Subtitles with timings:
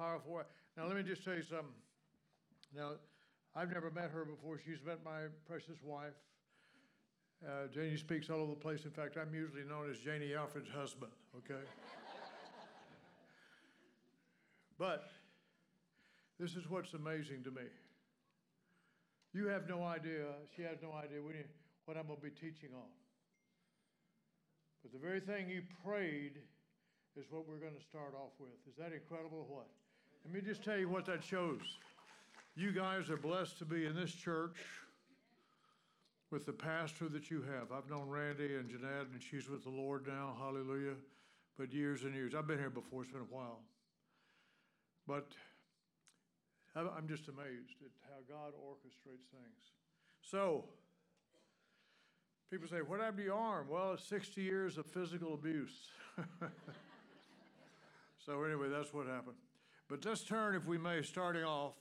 [0.00, 0.40] powerful.
[0.76, 1.76] Now, let me just tell you something.
[2.74, 2.92] Now,
[3.54, 4.58] I've never met her before.
[4.64, 6.16] She's met my precious wife.
[7.44, 8.84] Uh, Janie speaks all over the place.
[8.84, 11.64] In fact, I'm usually known as Janie Alfred's husband, okay?
[14.78, 15.10] but
[16.38, 17.68] this is what's amazing to me.
[19.34, 20.24] You have no idea,
[20.56, 21.20] she has no idea
[21.84, 22.88] what I'm going to be teaching on.
[24.82, 26.40] But the very thing you prayed
[27.16, 28.56] is what we're going to start off with.
[28.68, 29.68] Is that incredible what?
[30.24, 31.60] Let me just tell you what that shows.
[32.56, 34.56] You guys are blessed to be in this church
[36.30, 37.72] with the pastor that you have.
[37.72, 40.94] I've known Randy and Jeanette, and she's with the Lord now, hallelujah,
[41.58, 42.34] but years and years.
[42.34, 43.60] I've been here before, it's been a while.
[45.06, 45.32] But
[46.76, 49.72] I'm just amazed at how God orchestrates things.
[50.22, 50.64] So,
[52.50, 53.66] people say, What happened to your arm?
[53.68, 55.88] Well, it's 60 years of physical abuse.
[58.24, 59.36] so, anyway, that's what happened.
[59.90, 61.74] But let's turn, if we may, starting off.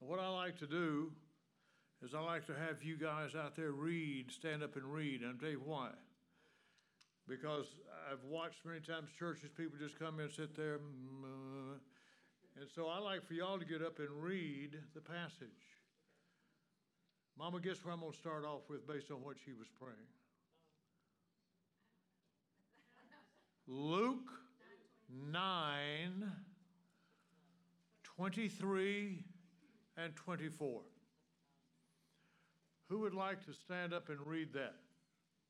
[0.00, 1.10] What I like to do
[2.04, 5.22] is I like to have you guys out there read, stand up and read.
[5.22, 5.88] And I'll tell you why.
[7.26, 7.64] Because
[8.12, 10.76] I've watched many times churches, people just come in and sit there.
[10.78, 11.78] Mm, uh,
[12.60, 15.48] and so I like for y'all to get up and read the passage.
[17.38, 19.96] Mama, guess where I'm going to start off with based on what she was praying?
[23.66, 24.30] Luke
[25.32, 26.32] 9,
[28.18, 29.22] 23
[29.96, 30.80] and 24.
[32.88, 34.74] Who would like to stand up and read that?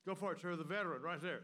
[0.05, 1.41] Go for it, sir, the veteran, right there.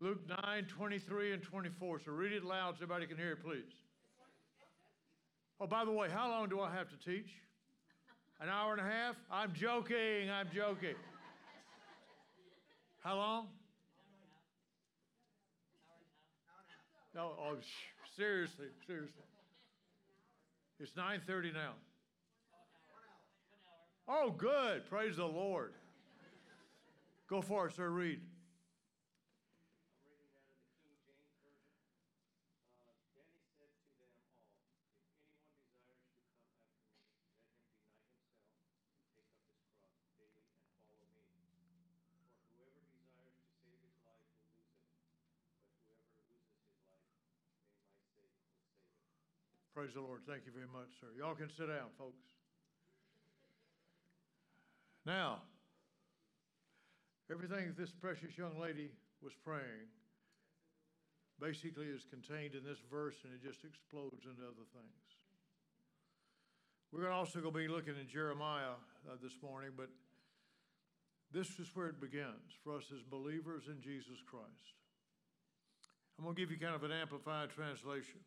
[0.00, 2.00] Luke 9, 23 and 24.
[2.06, 3.74] So read it loud so everybody can hear it, please.
[5.60, 7.28] Oh, by the way, how long do I have to teach?
[8.40, 9.16] An hour and a half?
[9.30, 10.30] I'm joking.
[10.30, 10.94] I'm joking.
[13.02, 13.48] How long?
[17.14, 17.56] No, oh,
[18.16, 19.22] seriously, seriously.
[20.80, 21.72] It's 9:30 now.
[24.06, 24.88] Oh, good.
[24.88, 25.74] Praise the Lord.
[27.28, 27.90] Go for it, sir.
[27.90, 28.20] Read.
[49.78, 50.26] Praise the Lord.
[50.26, 51.06] Thank you very much, sir.
[51.14, 52.26] Y'all can sit down, folks.
[55.06, 55.38] Now,
[57.30, 58.90] everything this precious young lady
[59.22, 59.86] was praying
[61.38, 65.06] basically is contained in this verse and it just explodes into other things.
[66.90, 69.90] We're also going to be looking in Jeremiah uh, this morning, but
[71.30, 74.74] this is where it begins for us as believers in Jesus Christ.
[76.18, 78.26] I'm going to give you kind of an amplified translation.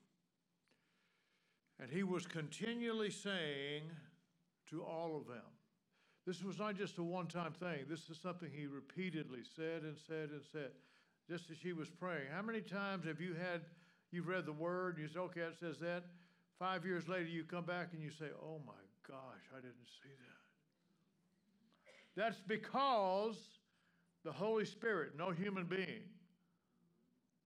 [1.82, 3.82] And he was continually saying
[4.70, 5.44] to all of them,
[6.28, 7.86] this was not just a one time thing.
[7.90, 10.70] This is something he repeatedly said and said and said,
[11.28, 12.28] just as she was praying.
[12.32, 13.62] How many times have you had,
[14.12, 16.04] you've read the word, and you say, okay, it says that.
[16.60, 18.74] Five years later, you come back and you say, oh my
[19.08, 20.12] gosh, I didn't see
[22.16, 22.22] that.
[22.24, 23.38] That's because
[24.24, 26.04] the Holy Spirit, no human being,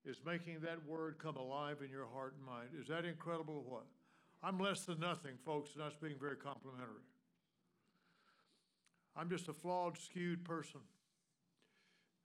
[0.03, 2.69] is making that word come alive in your heart and mind.
[2.79, 3.85] Is that incredible or what?
[4.45, 7.01] I'm less than nothing, folks, and that's being very complimentary.
[9.17, 10.81] I'm just a flawed, skewed person.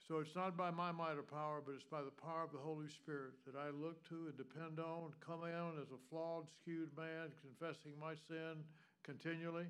[0.07, 2.59] So it's not by my might or power, but it's by the power of the
[2.59, 6.91] Holy Spirit that I look to and depend on, come in as a flawed, skewed
[6.95, 8.65] man, confessing my sin
[9.03, 9.67] continually.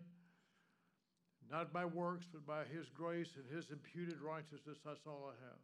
[1.52, 4.78] Not by works, but by His grace and His imputed righteousness.
[4.84, 5.60] That's all I have.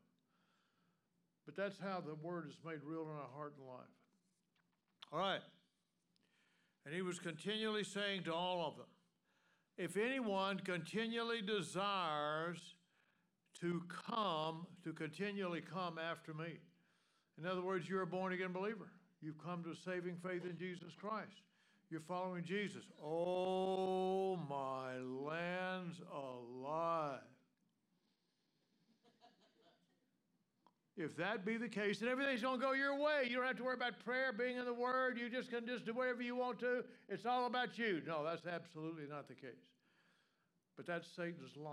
[1.46, 3.96] But that's how the Word is made real in our heart and life.
[5.12, 5.42] All right.
[6.86, 8.86] And he was continually saying to all of them,
[9.76, 12.58] If anyone continually desires
[13.60, 16.60] to come, to continually come after me,
[17.38, 18.92] in other words, you're a born again believer.
[19.20, 21.42] You've come to saving faith in Jesus Christ.
[21.90, 22.84] You're following Jesus.
[23.02, 27.20] Oh, my lands alive.
[30.96, 33.26] If that be the case, then everything's going to go your way.
[33.28, 35.18] You don't have to worry about prayer, being in the Word.
[35.18, 36.84] You just can just do whatever you want to.
[37.10, 38.00] It's all about you.
[38.06, 39.50] No, that's absolutely not the case.
[40.74, 41.70] But that's Satan's lie.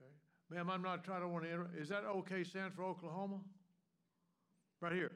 [0.00, 0.12] Okay,
[0.56, 1.50] ma'am, I'm not trying to want to.
[1.50, 1.70] Enter.
[1.78, 2.44] Is that OK?
[2.44, 3.40] Stand for Oklahoma?
[4.80, 5.12] Right here.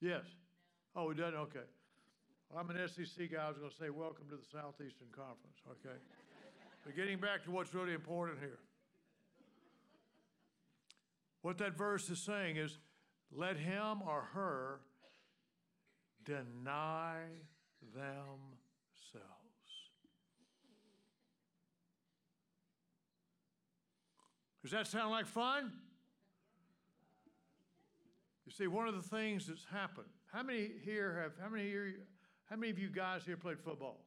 [0.00, 0.24] Yes.
[0.96, 1.34] Oh, we done.
[1.34, 1.66] Okay.
[2.48, 3.44] Well, I'm an SEC guy.
[3.44, 5.60] I was going to say welcome to the Southeastern Conference.
[5.70, 5.96] Okay.
[6.86, 8.58] but getting back to what's really important here.
[11.48, 12.76] What that verse is saying is
[13.34, 14.80] let him or her
[16.22, 17.22] deny
[17.94, 18.36] themselves.
[24.60, 25.72] Does that sound like fun?
[28.44, 30.08] You see, one of the things that's happened.
[30.30, 31.32] How many here have?
[31.42, 31.94] How many here?
[32.50, 34.04] How many of you guys here played football?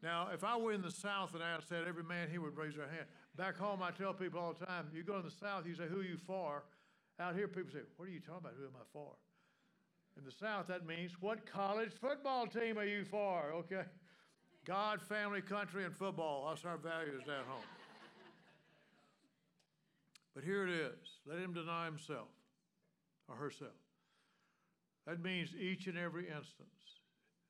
[0.00, 2.76] Now, if I were in the South and I said every man here would raise
[2.76, 3.06] their hand.
[3.36, 5.84] Back home, I tell people all the time, you go in the South, you say,
[5.88, 6.64] who are you for?
[7.18, 8.54] Out here, people say, what are you talking about?
[8.58, 9.12] Who am I for?
[10.18, 13.52] In the South, that means, what college football team are you for?
[13.54, 13.84] Okay?
[14.66, 16.48] God, family, country, and football.
[16.48, 17.64] That's our values down home.
[20.34, 21.20] But here it is.
[21.26, 22.28] Let him deny himself
[23.28, 23.72] or herself.
[25.06, 27.00] That means each and every instance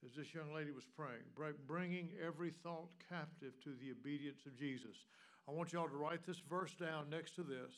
[0.05, 1.23] as this young lady was praying,
[1.67, 4.96] bringing every thought captive to the obedience of Jesus.
[5.48, 7.72] I want y'all to write this verse down next to this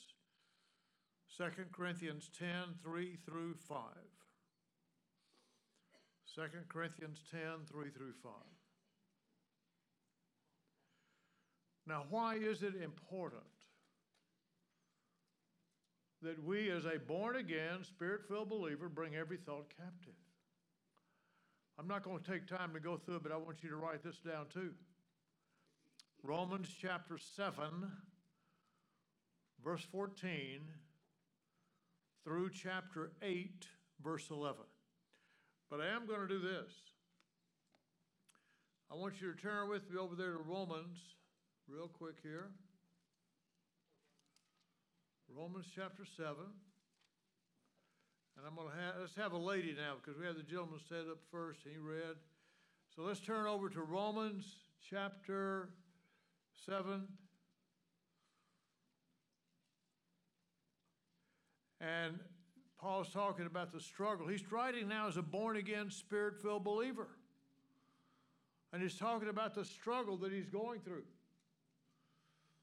[1.37, 2.49] 2 Corinthians 10
[2.83, 3.79] 3 through 5.
[6.35, 7.41] 2 Corinthians 10
[7.71, 8.33] 3 through 5.
[11.87, 13.43] Now, why is it important
[16.23, 20.15] that we, as a born again, spirit filled believer, bring every thought captive?
[21.79, 23.77] I'm not going to take time to go through it, but I want you to
[23.77, 24.71] write this down too.
[26.27, 27.55] Romans chapter 7,
[29.63, 30.61] verse 14,
[32.25, 33.67] through chapter 8,
[34.03, 34.57] verse 11.
[35.69, 36.73] But I am going to do this.
[38.91, 40.97] I want you to turn with me over there to Romans,
[41.69, 42.47] real quick here.
[45.29, 46.37] Romans chapter 7.
[48.39, 50.81] And I'm going to have, let's have a lady now because we have the gentleman
[50.89, 52.17] set up first he read.
[52.97, 54.47] So let's turn over to Romans
[54.89, 55.69] chapter
[56.67, 57.07] 7.
[61.81, 62.19] And
[62.81, 64.27] Paul's talking about the struggle.
[64.27, 67.09] He's writing now as a born again, spirit filled believer.
[68.73, 71.05] And he's talking about the struggle that he's going through.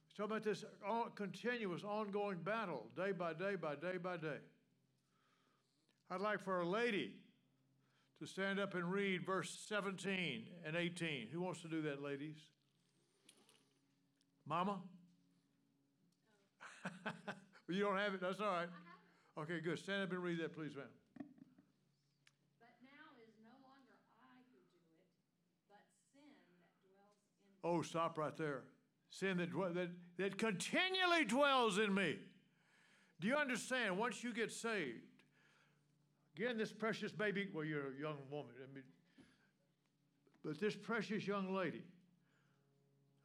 [0.07, 0.65] He's talking about this
[1.15, 4.39] continuous, ongoing battle, day by day by day by day.
[6.09, 7.13] I'd like for a lady
[8.19, 11.29] to stand up and read verse 17 and 18.
[11.31, 12.37] Who wants to do that, ladies?
[14.47, 14.79] Mama?
[17.69, 18.21] you don't have it?
[18.21, 18.69] That's all right.
[19.39, 19.79] Okay, good.
[19.79, 20.85] Stand up and read that, please, ma'am.
[22.59, 24.99] But now is no longer I who do it,
[25.69, 27.77] but sin that dwells in me.
[27.77, 28.63] Oh, stop right there.
[29.09, 32.17] Sin that, that, that continually dwells in me.
[33.19, 33.97] Do you understand?
[33.97, 35.11] Once you get saved,
[36.37, 38.83] Again, this precious baby, well, you're a young woman, I mean,
[40.43, 41.83] but this precious young lady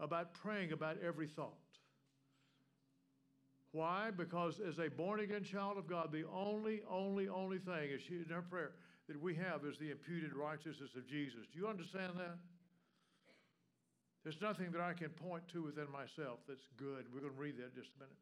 [0.01, 1.55] about praying about every thought.
[3.73, 4.11] Why?
[4.11, 8.33] Because as a born again child of God, the only, only, only thing is in
[8.35, 8.73] her prayer
[9.09, 11.47] that we have is the imputed righteousness of Jesus.
[11.53, 12.39] Do you understand that?
[14.25, 17.07] There's nothing that I can point to within myself that's good.
[17.15, 18.19] We're going to read that in just a minute.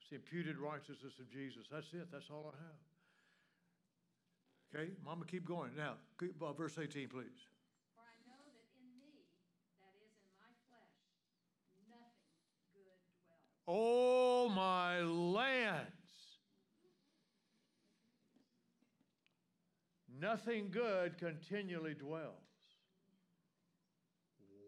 [0.00, 1.66] It's the imputed righteousness of Jesus.
[1.70, 2.10] That's it.
[2.10, 2.82] That's all I have.
[4.74, 5.70] Okay, Mama, keep going.
[5.78, 7.46] Now, uh, verse 18, please.
[7.94, 9.22] For I know that in me,
[9.78, 10.98] that is in my flesh,
[11.86, 12.34] nothing
[12.74, 13.55] good dwells.
[13.68, 15.90] Oh, my lands.
[20.20, 22.32] Nothing good continually dwells.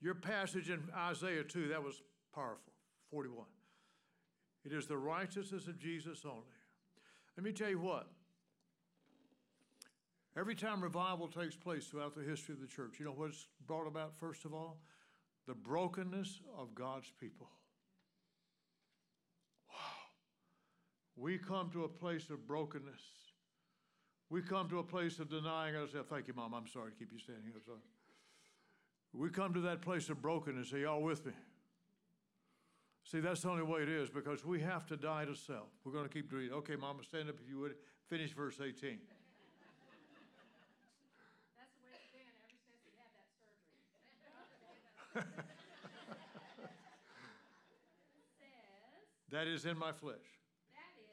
[0.01, 2.03] Your passage in Isaiah 2, that was
[2.35, 2.73] Powerful.
[3.11, 3.45] 41.
[4.65, 6.43] It is the righteousness of Jesus only.
[7.37, 8.09] Let me tell you what.
[10.37, 13.87] Every time revival takes place throughout the history of the church, you know what's brought
[13.87, 14.79] about, first of all?
[15.47, 17.49] The brokenness of God's people.
[19.71, 19.77] Wow.
[21.17, 23.03] We come to a place of brokenness.
[24.31, 26.09] We come to a place of denying ourselves.
[26.11, 26.55] Thank you, Mom.
[26.55, 27.61] I'm sorry to keep you standing here.
[27.65, 27.79] Sorry.
[29.13, 30.73] We come to that place of brokenness.
[30.73, 31.33] Are y'all with me?
[33.05, 35.69] See, that's the only way it is because we have to die to self.
[35.85, 36.53] We're going to keep doing it.
[36.53, 37.77] Okay, Mama, stand up if you would.
[38.09, 38.75] Finish verse 18.
[38.75, 38.83] That's
[41.77, 43.77] the way it's been ever since he had that surgery.
[44.89, 45.04] says,
[49.35, 50.31] That is in my flesh.
[50.71, 51.11] That is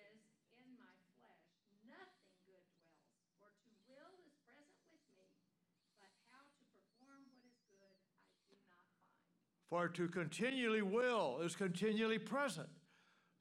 [0.54, 1.42] in my flesh.
[1.90, 3.34] Nothing good dwells.
[3.42, 5.26] For to will is present with me,
[5.98, 9.26] but how to perform what is good I do not find.
[9.74, 12.70] For to continually will is continually present.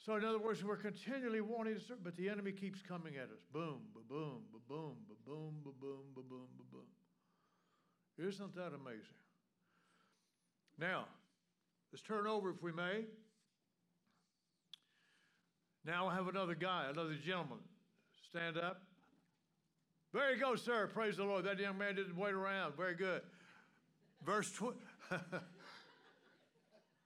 [0.01, 3.29] So, in other words, we're continually wanting to serve, but the enemy keeps coming at
[3.29, 3.45] us.
[3.53, 6.89] Boom, ba boom, ba boom, ba boom, ba boom, ba boom, ba boom.
[8.17, 9.21] Isn't that amazing?
[10.81, 11.05] Now,
[11.93, 13.05] let's turn over if we may.
[15.85, 17.59] Now I have another guy, another gentleman.
[18.29, 18.81] Stand up.
[20.15, 20.89] There you go, sir.
[20.93, 21.45] Praise the Lord.
[21.45, 22.77] That young man didn't wait around.
[22.77, 23.21] Very good.
[24.25, 24.75] Verse, tw-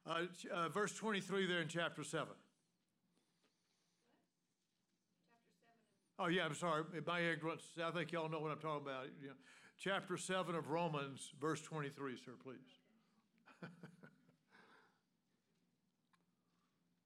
[0.07, 0.21] uh,
[0.52, 2.28] uh, verse 23 there in chapter 7.
[6.19, 6.85] Oh, yeah, I'm sorry.
[7.07, 7.62] My ignorance.
[7.85, 9.07] I think y'all know what I'm talking about.
[9.78, 12.83] Chapter 7 of Romans, verse 23, sir, please.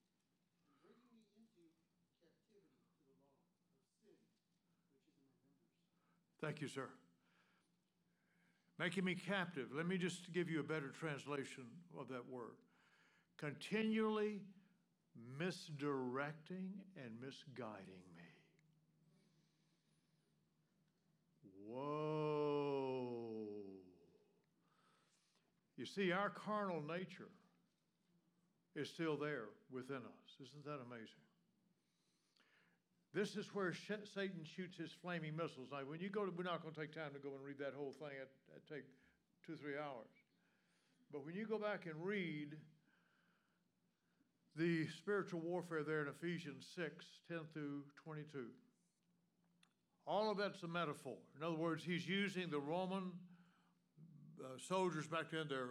[0.70, 1.72] and bringing me into
[2.22, 2.76] captivity
[3.08, 3.34] to the law
[3.80, 4.38] of sin, which is
[5.08, 5.50] in my members.
[6.42, 6.90] Thank you, sir.
[8.80, 9.70] Making me captive.
[9.76, 11.68] Let me just give you a better translation
[12.00, 12.56] of that word.
[13.38, 14.40] Continually
[15.38, 18.19] misdirecting and misguiding me.
[21.70, 23.50] Whoa.
[25.78, 27.30] You see, our carnal nature
[28.76, 30.36] is still there within us.
[30.42, 31.24] Isn't that amazing?
[33.14, 35.70] This is where Satan shoots his flaming missiles.
[35.72, 37.58] Now, when you go to, we're not going to take time to go and read
[37.60, 38.14] that whole thing.
[38.20, 38.86] It would take
[39.46, 40.14] two, three hours.
[41.12, 42.56] But when you go back and read
[44.56, 48.46] the spiritual warfare there in Ephesians 6 10 through 22,
[50.06, 51.18] all of that's a metaphor.
[51.38, 53.12] In other words, he's using the Roman
[54.42, 55.68] uh, soldiers back then, their,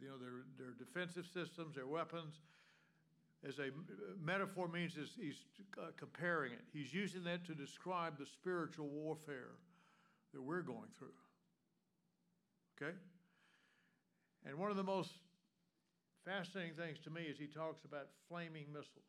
[0.00, 2.40] you know, their, their defensive systems, their weapons,
[3.46, 3.70] as a
[4.22, 5.40] metaphor means is he's
[5.78, 6.62] uh, comparing it.
[6.72, 9.56] He's using that to describe the spiritual warfare
[10.32, 11.08] that we're going through.
[12.80, 12.94] Okay?
[14.46, 15.10] And one of the most
[16.24, 19.04] fascinating things to me is he talks about flaming missiles.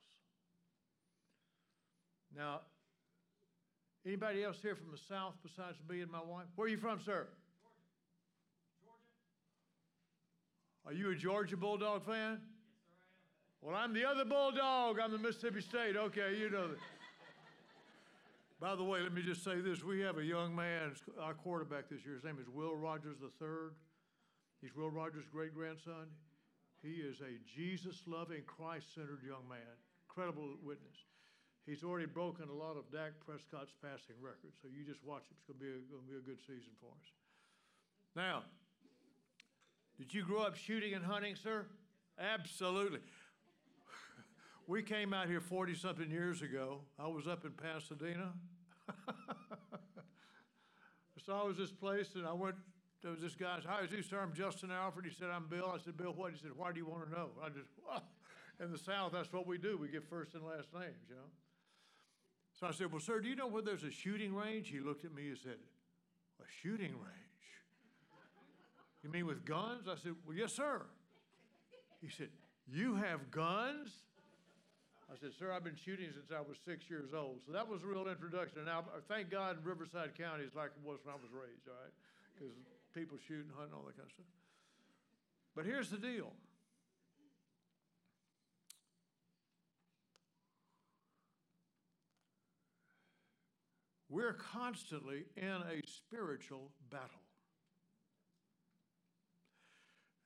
[2.36, 2.62] Now,
[4.06, 6.46] anybody else here from the South besides me and my wife?
[6.56, 7.28] Where are you from, sir?
[8.82, 8.96] Georgia.
[10.84, 10.88] Georgia.
[10.88, 12.40] Are you a Georgia Bulldog fan?
[13.62, 15.00] Well, I'm the other Bulldog.
[15.00, 15.96] I'm the Mississippi State.
[15.96, 16.78] Okay, you know that.
[18.60, 19.84] By the way, let me just say this.
[19.84, 22.16] We have a young man, our quarterback this year.
[22.16, 23.72] His name is Will Rogers III.
[24.62, 26.08] He's Will Rogers' great grandson.
[26.82, 29.60] He is a Jesus loving, Christ centered young man.
[30.10, 30.98] Incredible witness.
[31.66, 34.58] He's already broken a lot of Dak Prescott's passing records.
[34.62, 35.38] So you just watch it.
[35.40, 37.08] It's going to be a, going to be a good season for us.
[38.16, 38.44] Now,
[39.98, 41.66] did you grow up shooting and hunting, sir?
[42.20, 43.00] Absolutely.
[44.66, 46.80] We came out here 40 something years ago.
[46.98, 48.32] I was up in Pasadena.
[51.26, 52.56] so I was this place, and I went.
[53.02, 53.60] There was this guy.
[53.68, 54.22] Hi, is you, sir?
[54.22, 55.06] I'm Justin Alfred.
[55.06, 55.70] He said, I'm Bill.
[55.76, 56.32] I said, Bill, what?
[56.32, 57.32] He said, Why do you want to know?
[57.44, 57.72] I just,
[58.62, 59.78] in the South, that's what we do.
[59.78, 61.28] We give first and last names, you know.
[62.64, 64.70] So I said, Well, sir, do you know where there's a shooting range?
[64.70, 65.60] He looked at me and said,
[66.40, 67.44] A shooting range?
[69.04, 69.90] You mean with guns?
[69.92, 70.84] I said, Well, yes, sir.
[72.00, 72.30] He said,
[72.66, 73.92] You have guns?
[75.12, 77.44] I said, Sir, I've been shooting since I was six years old.
[77.46, 78.60] So that was a real introduction.
[78.60, 81.76] And now, thank God, Riverside County is like it was when I was raised, all
[81.76, 81.92] right?
[82.32, 82.56] Because
[82.96, 84.32] people shoot and hunt and all that kind of stuff.
[85.54, 86.32] But here's the deal
[94.14, 97.08] we're constantly in a spiritual battle.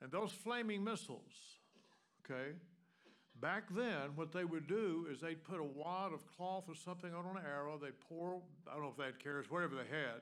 [0.01, 1.31] And those flaming missiles,
[2.23, 2.51] okay,
[3.41, 7.13] back then, what they would do is they'd put a wad of cloth or something
[7.13, 10.19] on an arrow, they'd pour, I don't know if they had carrots, whatever they had,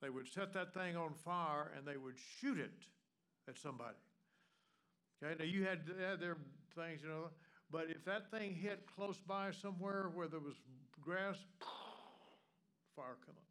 [0.00, 2.72] they would set that thing on fire and they would shoot it
[3.46, 3.98] at somebody.
[5.22, 6.38] Okay, now you had, had their
[6.74, 7.28] things, you know,
[7.70, 10.54] but if that thing hit close by somewhere where there was
[11.00, 11.36] grass,
[13.00, 13.48] fire come up.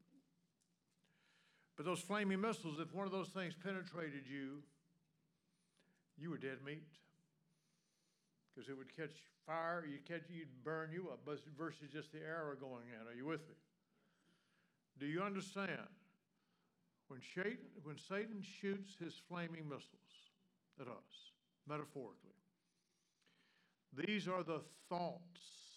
[1.76, 4.62] But those flaming missiles, if one of those things penetrated you,
[6.18, 6.84] you were dead meat.
[8.54, 9.16] Because it would catch
[9.48, 11.26] fire, you'd, catch, you'd burn you up,
[11.58, 13.08] versus just the arrow going in.
[13.08, 13.56] Are you with me?
[15.00, 15.88] Do you understand?
[17.08, 20.14] When Satan, when Satan shoots his flaming missiles
[20.80, 21.32] at us,
[21.68, 22.38] metaphorically,
[23.96, 25.69] these are the thoughts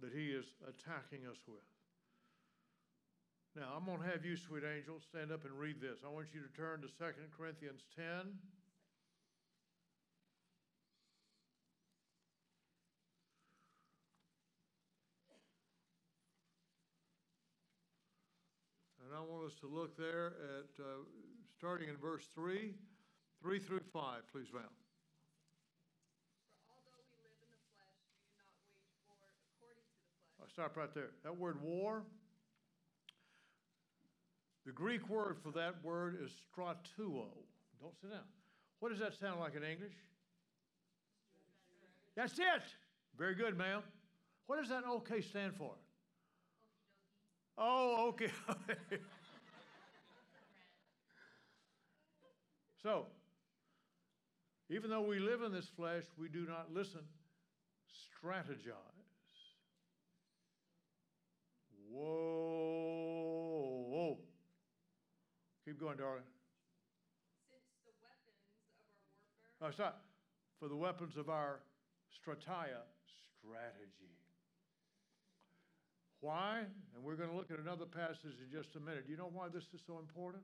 [0.00, 1.64] that he is attacking us with.
[3.56, 6.04] Now, I'm going to have you, sweet angel, stand up and read this.
[6.04, 8.04] I want you to turn to 2 Corinthians 10.
[19.06, 21.06] And I want us to look there at, uh,
[21.56, 22.74] starting in verse 3,
[23.40, 24.68] 3 through 5, please, Val.
[26.60, 29.16] For although we live in the flesh, we do not wage war
[29.48, 30.45] according to the flesh.
[30.56, 31.10] Stop right there.
[31.22, 32.02] That word war,
[34.64, 37.26] the Greek word for that word is stratuo.
[37.78, 38.20] Don't sit down.
[38.80, 39.92] What does that sound like in English?
[42.16, 42.62] That's it.
[43.18, 43.82] Very good, ma'am.
[44.46, 45.72] What does that OK stand for?
[47.58, 48.30] Oh, oh okay.
[52.82, 53.04] so,
[54.70, 57.02] even though we live in this flesh, we do not listen,
[58.24, 58.95] strategize.
[61.90, 62.96] Whoa.
[65.64, 66.22] Keep going, darling.
[67.50, 68.14] Since the weapons of our
[69.58, 70.04] warfare Oh, stop.
[70.60, 71.60] For the weapons of our
[72.14, 72.86] strataya,
[73.42, 74.14] strategy.
[76.20, 76.64] Why?
[76.94, 79.06] And we're going to look at another passage in just a minute.
[79.06, 80.42] Do you know why this is so important?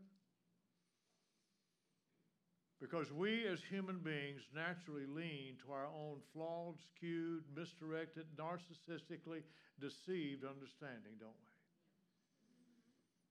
[2.83, 9.47] Because we as human beings naturally lean to our own flawed, skewed, misdirected, narcissistically
[9.79, 11.55] deceived understanding, don't we?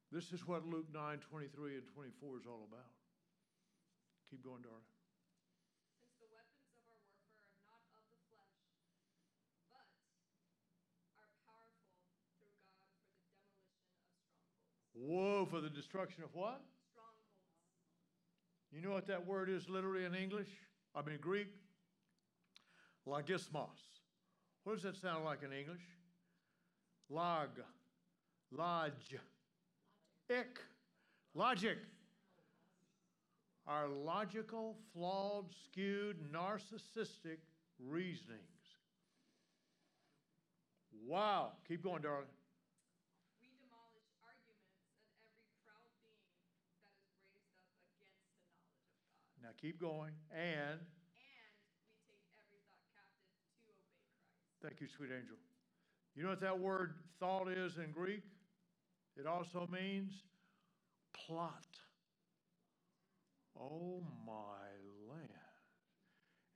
[0.08, 2.96] This is what Luke 9 23 and 24 is all about.
[4.31, 4.88] Keep going, darling.
[6.00, 8.55] Since the weapons of our warfare are not of the flesh,
[11.12, 14.96] but are powerful through God for the demolition of strongholds.
[14.96, 16.63] Whoa, for the destruction of what?
[18.72, 20.48] You know what that word is literally in English?
[20.96, 21.48] I mean, Greek?
[23.08, 23.82] Logismos.
[24.63, 25.82] What does that sound like in English?
[27.10, 27.50] Log.
[28.51, 29.16] Lodge.
[30.30, 30.60] Ick.
[31.34, 31.78] Logic.
[33.68, 37.40] Our logical, flawed, skewed, narcissistic
[37.80, 38.42] reasonings.
[41.06, 41.54] Wow.
[41.68, 42.28] Keep going, darling.
[43.42, 49.40] We demolish arguments and every proud being that is raised up against the knowledge of
[49.40, 49.40] God.
[49.51, 50.15] Now keep going.
[50.31, 54.63] And And we take every thought captive to obey Christ.
[54.63, 55.36] Thank you, sweet angel.
[56.15, 58.24] You know what that word thought is in Greek?
[59.20, 60.24] It also means
[61.27, 61.68] plot.
[63.59, 64.72] Oh my
[65.11, 65.27] land.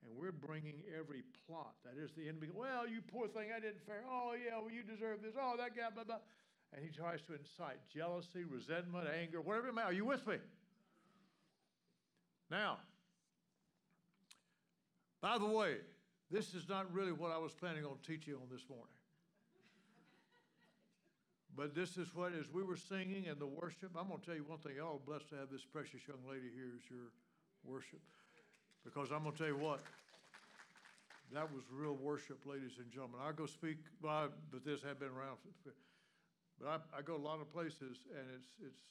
[0.07, 1.75] And we're bringing every plot.
[1.83, 2.47] That is the enemy.
[2.53, 4.03] Well, you poor thing, I didn't fair.
[4.07, 5.33] Oh, yeah, well, you deserve this.
[5.35, 6.23] Oh, that guy, blah, blah.
[6.71, 9.81] And he tries to incite jealousy, resentment, anger, whatever it may.
[9.81, 10.37] Are you with me?
[12.49, 12.77] Now,
[15.21, 15.77] by the way,
[16.29, 18.93] this is not really what I was planning on teaching on this morning.
[21.55, 24.35] But this is what, as we were singing and the worship, I'm going to tell
[24.35, 24.75] you one thing.
[24.75, 27.15] Y'all blessed to have this precious young lady here as your
[27.63, 28.01] worship.
[28.83, 29.79] Because I'm going to tell you what,
[31.33, 33.21] that was real worship, ladies and gentlemen.
[33.23, 35.37] I go speak, well, but this had been around.
[36.59, 38.83] But I, I go a lot of places, and it's, it's,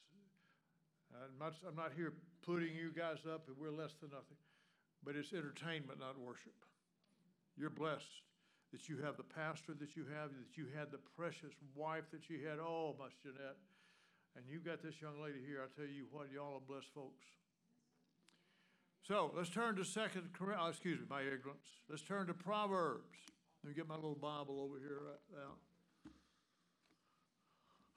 [1.14, 4.36] Uh, I'm not, I'm not here putting you guys up, and we're less than nothing.
[5.04, 6.58] But it's entertainment, not worship.
[7.56, 8.24] You're blessed
[8.72, 12.28] that you have the pastor that you have, that you had the precious wife that
[12.28, 12.58] you had.
[12.58, 13.62] Oh, my Jeanette.
[14.36, 15.62] And you've got this young lady here.
[15.62, 17.22] I tell you what, y'all are blessed folks.
[19.06, 21.68] So let's turn to Second oh, excuse me, my ignorance.
[21.88, 23.14] Let's turn to Proverbs.
[23.62, 25.52] Let me get my little Bible over here right now.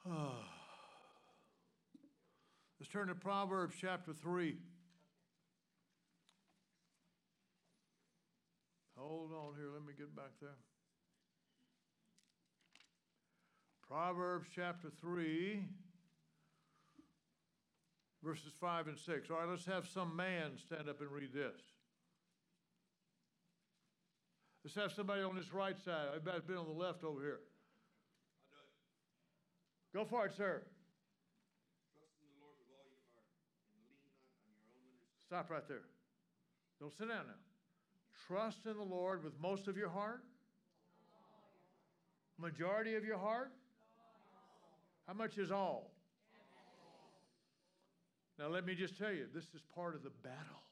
[0.06, 0.57] Ah.
[2.78, 4.56] Let's turn to Proverbs chapter 3.
[8.96, 10.56] Hold on here, let me get back there.
[13.88, 15.64] Proverbs chapter 3,
[18.22, 19.30] verses 5 and 6.
[19.30, 21.62] All right, let's have some man stand up and read this.
[24.62, 26.08] Let's have somebody on this right side.
[26.08, 27.40] Everybody's been on the left over here.
[29.94, 30.60] Go for it, sir.
[31.96, 33.32] Trust in the Lord with all your heart
[33.64, 35.17] and lean not on your own understanding.
[35.28, 35.84] Stop right there.
[36.80, 37.34] Don't sit down now.
[38.26, 40.24] Trust in the Lord with most of your heart?
[42.38, 43.52] Majority of your heart?
[45.06, 45.90] How much is all?
[48.38, 50.62] Now, let me just tell you, this is part of the battle.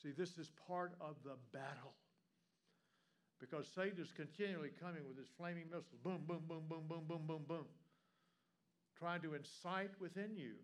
[0.00, 1.94] See, this is part of the battle.
[3.40, 7.22] Because Satan is continually coming with his flaming missiles boom, boom, boom, boom, boom, boom,
[7.26, 7.66] boom, boom.
[8.96, 10.54] Trying to incite within you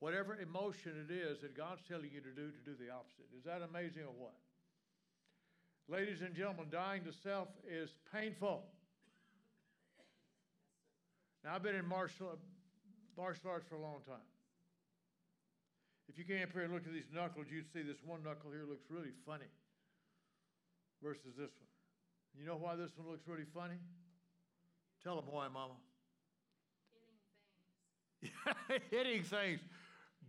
[0.00, 3.26] whatever emotion it is that God's telling you to do, to do the opposite.
[3.36, 4.34] Is that amazing or what?
[5.88, 8.62] Ladies and gentlemen, dying to self is painful.
[11.44, 12.38] Now, I've been in martial,
[13.16, 14.26] martial arts for a long time.
[16.08, 18.50] If you came up here and looked at these knuckles, you'd see this one knuckle
[18.50, 19.48] here looks really funny
[21.02, 21.68] versus this one.
[22.38, 23.78] You know why this one looks really funny?
[25.02, 25.74] Tell them why, Mama.
[28.20, 28.82] Hitting things.
[28.90, 29.60] hitting things,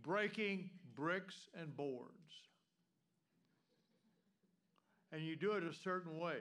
[0.02, 2.14] breaking bricks and boards.
[5.12, 6.38] And you do it a certain way.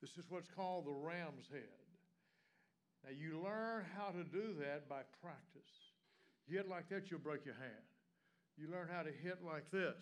[0.00, 1.80] This is what's called the ram's head.
[3.04, 5.72] Now, you learn how to do that by practice.
[6.46, 7.88] You hit like that, you'll break your hand.
[8.56, 9.96] You learn how to hit like this.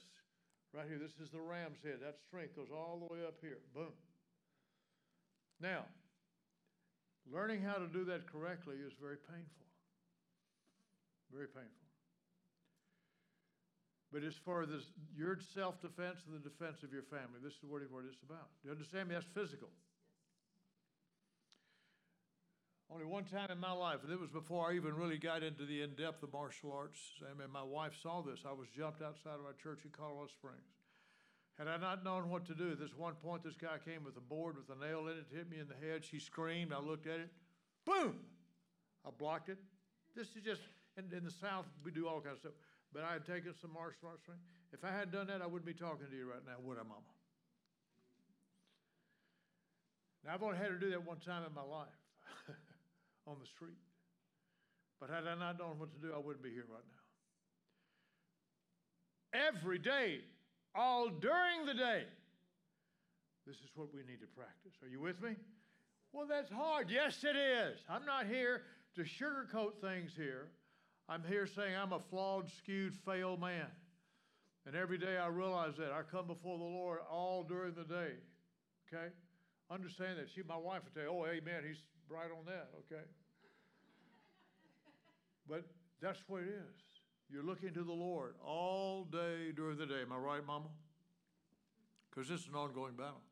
[0.75, 1.99] Right here, this is the ram's head.
[2.03, 3.59] That strength goes all the way up here.
[3.75, 3.93] Boom.
[5.61, 5.85] Now,
[7.31, 9.67] learning how to do that correctly is very painful.
[11.33, 11.89] Very painful.
[14.13, 14.69] But as far as
[15.17, 17.41] your self defense and the defense of your family.
[17.43, 18.51] This is what it- what it's about.
[18.61, 19.15] Do you understand me?
[19.15, 19.71] That's physical.
[22.91, 25.65] Only one time in my life, and it was before I even really got into
[25.65, 27.23] the in depth of martial arts.
[27.27, 28.45] I mean, my wife saw this.
[28.45, 30.77] I was jumped outside of our church in Colorado Springs.
[31.57, 34.19] Had I not known what to do, at this one point, this guy came with
[34.19, 36.05] a board with a nail in it, hit me in the head.
[36.05, 36.73] She screamed.
[36.73, 37.31] I looked at it.
[37.87, 38.19] Boom!
[39.07, 39.59] I blocked it.
[40.15, 40.63] This is just,
[40.97, 42.59] in, in the South, we do all kinds of stuff.
[42.93, 44.45] But I had taken some martial arts training.
[44.73, 46.85] If I hadn't done that, I wouldn't be talking to you right now, would I,
[46.85, 47.09] Mama?
[50.25, 52.01] Now, I've only had to do that one time in my life
[53.27, 53.81] on the street.
[55.01, 57.03] But had I not known what to do, I wouldn't be here right now.
[59.49, 60.21] Every day,
[60.75, 62.05] all during the day,
[63.47, 64.75] this is what we need to practice.
[64.83, 65.35] Are you with me?
[66.13, 66.91] Well, that's hard.
[66.91, 67.81] Yes, it is.
[67.89, 68.63] I'm not here
[68.95, 70.49] to sugarcoat things here.
[71.09, 73.67] I'm here saying I'm a flawed, skewed, failed man.
[74.67, 75.91] And every day I realize that.
[75.93, 78.13] I come before the Lord all during the day.
[78.87, 79.09] Okay?
[79.71, 80.29] Understand that.
[80.35, 82.69] She, my wife would you, oh, amen, he's right on that.
[82.79, 83.03] Okay?
[85.49, 85.65] But
[86.01, 86.83] that's what it is.
[87.31, 90.03] You're looking to the Lord all day during the day.
[90.03, 90.69] Am I right, Mama?
[92.11, 93.23] Because this is an ongoing battle.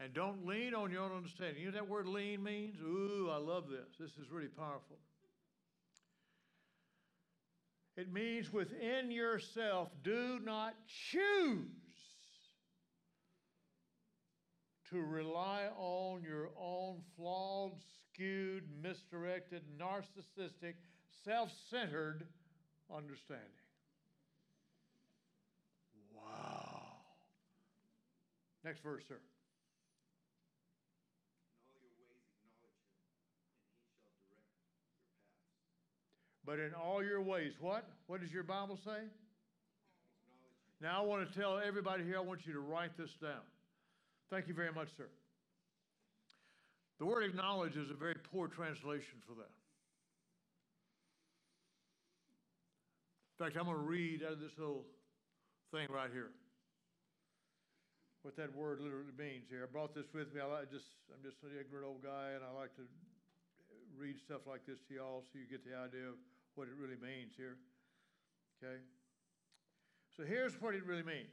[0.00, 1.62] And don't lean on your own understanding.
[1.62, 2.80] You know that word lean means?
[2.80, 3.96] Ooh, I love this.
[3.98, 4.98] This is really powerful.
[8.00, 10.74] It means within yourself, do not
[11.10, 11.66] choose
[14.88, 17.72] to rely on your own flawed,
[18.14, 20.76] skewed, misdirected, narcissistic,
[21.26, 22.26] self centered
[22.90, 23.44] understanding.
[26.14, 26.80] Wow.
[28.64, 29.20] Next verse, sir.
[31.60, 32.72] In all your ways acknowledge him,
[34.24, 36.39] and he shall direct your paths.
[36.50, 37.86] But in all your ways, what?
[38.08, 39.06] What does your Bible say?
[40.82, 43.46] Now, I want to tell everybody here, I want you to write this down.
[44.30, 45.06] Thank you very much, sir.
[46.98, 49.54] The word acknowledge is a very poor translation for that.
[53.38, 54.82] In fact, I'm going to read out of this little
[55.70, 56.34] thing right here
[58.22, 59.62] what that word literally means here.
[59.62, 60.42] I brought this with me.
[60.42, 62.82] I just, I'm just an ignorant old guy, and I like to
[63.96, 66.18] read stuff like this to y'all so you get the idea of
[66.54, 67.56] what it really means here.
[68.62, 68.76] Okay?
[70.16, 71.28] So here's what it really means.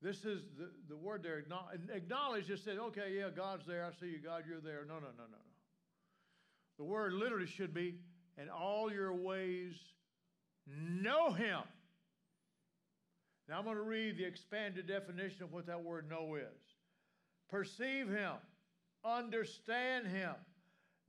[0.00, 3.84] This is the, the word there, acknow- acknowledge just said, okay, yeah, God's there.
[3.84, 4.84] I see you, God, you're there.
[4.86, 5.38] No, no, no, no, no.
[6.78, 7.96] The word literally should be,
[8.40, 9.74] in all your ways,
[10.66, 11.60] know him.
[13.48, 16.44] Now I'm going to read the expanded definition of what that word know is.
[17.50, 18.34] Perceive him,
[19.04, 20.34] understand him,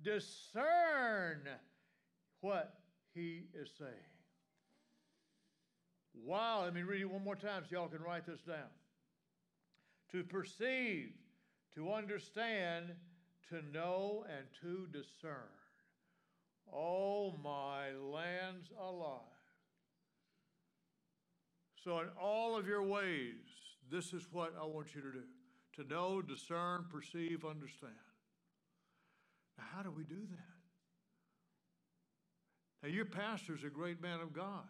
[0.04, 1.42] discern
[2.42, 2.74] what
[3.14, 3.92] he is saying.
[6.26, 8.70] Wow, let me read it one more time so y'all can write this down.
[10.12, 11.12] To perceive,
[11.76, 12.86] to understand,
[13.50, 15.34] to know, and to discern.
[16.74, 19.20] Oh, my lands alive.
[21.84, 23.36] So, in all of your ways,
[23.90, 25.24] this is what I want you to do
[25.76, 27.94] to know, discern, perceive, understand.
[29.74, 30.50] How do we do that?
[32.84, 34.67] Now, your pastor's a great man of God.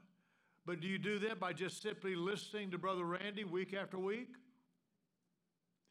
[0.65, 4.29] But do you do that by just simply listening to Brother Randy week after week?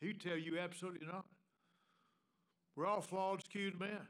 [0.01, 1.25] He'd tell you absolutely not.
[2.77, 4.07] We're all flawed, skewed men.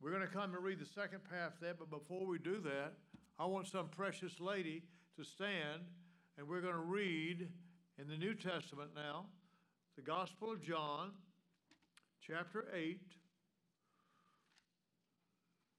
[0.00, 2.60] We're going to come and read the second half of that, but before we do
[2.60, 2.92] that,
[3.38, 4.82] I want some precious lady
[5.16, 5.82] to stand,
[6.38, 7.48] and we're going to read
[7.98, 9.26] in the New Testament now
[9.96, 11.12] the Gospel of John,
[12.26, 13.00] chapter 8,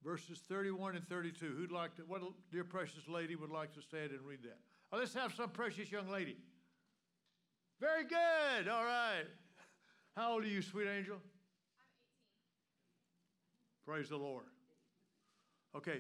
[0.04, 1.46] verses 31 and 32.
[1.46, 4.60] Who'd like to, what dear precious lady would like to stand and read that?
[4.92, 6.38] Oh, let's have some precious young lady.
[7.80, 8.68] Very good.
[8.70, 9.26] All right.
[10.16, 11.16] How old are you, sweet angel?
[11.16, 11.22] I'm
[13.92, 13.96] 18.
[13.96, 14.46] Praise the Lord.
[15.76, 16.00] Okay,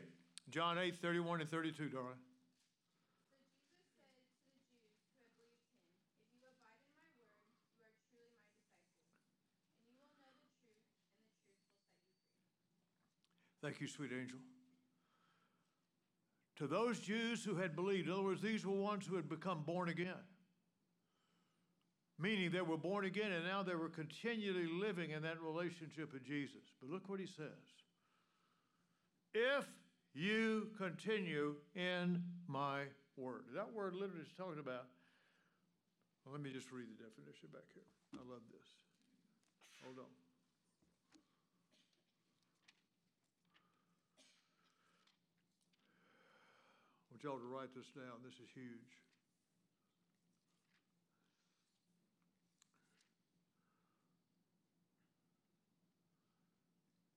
[0.49, 2.15] John 8, 31 and 32, darling.
[4.07, 4.15] So
[4.55, 7.35] Jesus said to the Jews who had believed him, If you abide in my word,
[7.67, 9.27] you are truly my disciples,
[9.75, 12.95] and you will know the truth, and the truth will set you
[13.51, 13.54] free.
[13.65, 14.37] Thank you, sweet angel.
[16.57, 18.05] to those Jews who had believed.
[18.05, 20.21] In other words, these were ones who had become born again.
[22.19, 26.23] Meaning they were born again and now they were continually living in that relationship with
[26.23, 26.61] Jesus.
[26.79, 27.65] But look what he says.
[29.33, 29.65] If
[30.13, 32.83] you continue in my
[33.17, 33.45] word.
[33.55, 34.85] That word literally is talking about.
[36.23, 37.89] Well, let me just read the definition back here.
[38.13, 38.67] I love this.
[39.83, 40.24] Hold on.
[47.15, 48.19] Want y'all to write this down.
[48.25, 48.65] This is huge.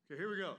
[0.06, 0.54] Okay, here we go.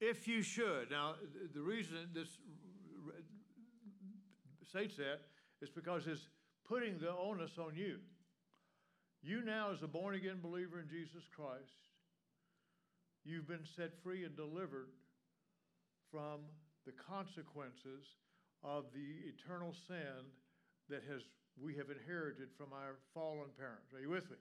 [0.00, 0.90] If you should.
[0.90, 1.16] Now,
[1.54, 2.28] the reason this
[4.70, 5.20] states that
[5.60, 6.28] is because it's
[6.66, 7.96] putting the onus on you.
[9.22, 11.72] You now, as a born again believer in Jesus Christ,
[13.24, 14.88] you've been set free and delivered
[16.10, 16.40] from
[16.86, 18.16] the consequences
[18.64, 20.32] of the eternal sin
[20.88, 21.22] that has
[21.60, 23.92] we have inherited from our fallen parents.
[23.92, 24.36] Are you with me?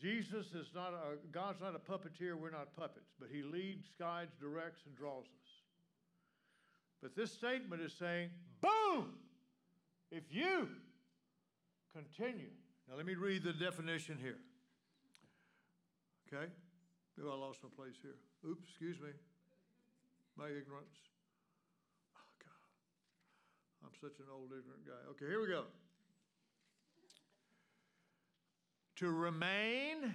[0.00, 4.32] Jesus is not a God's not a puppeteer, we're not puppets, but he leads, guides,
[4.40, 5.50] directs, and draws us.
[7.00, 9.14] But this statement is saying, boom!
[10.10, 10.68] If you
[11.92, 12.50] continue.
[12.88, 14.38] Now let me read the definition here.
[16.32, 16.50] Okay?
[17.22, 18.16] Maybe I lost my place here.
[18.50, 19.10] Oops, excuse me.
[20.36, 20.98] My ignorance.
[22.16, 23.84] Oh, God.
[23.84, 25.08] I'm such an old, ignorant guy.
[25.10, 25.64] Okay, here we go.
[28.96, 30.14] To remain,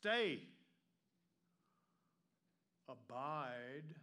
[0.00, 0.40] stay,
[2.88, 3.94] abide,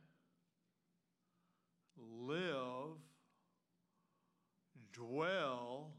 [1.98, 3.00] live,
[4.93, 5.91] dwell,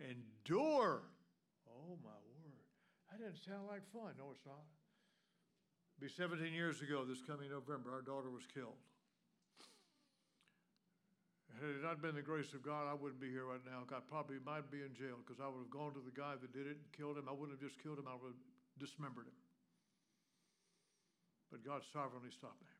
[0.00, 1.02] endure.
[3.18, 4.14] That doesn't sound like fun.
[4.14, 4.62] No, it's not.
[5.98, 8.78] Be 17 years ago this coming November, our daughter was killed.
[11.58, 13.82] Had it not been the grace of God, I wouldn't be here right now.
[13.90, 16.54] I probably might be in jail because I would have gone to the guy that
[16.54, 17.26] did it and killed him.
[17.26, 18.44] I wouldn't have just killed him, I would have
[18.78, 19.34] dismembered him.
[21.50, 22.70] But God sovereignly stopped me.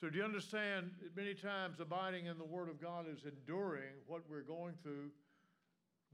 [0.00, 0.96] So, do you understand?
[1.12, 5.10] Many times, abiding in the Word of God is enduring what we're going through,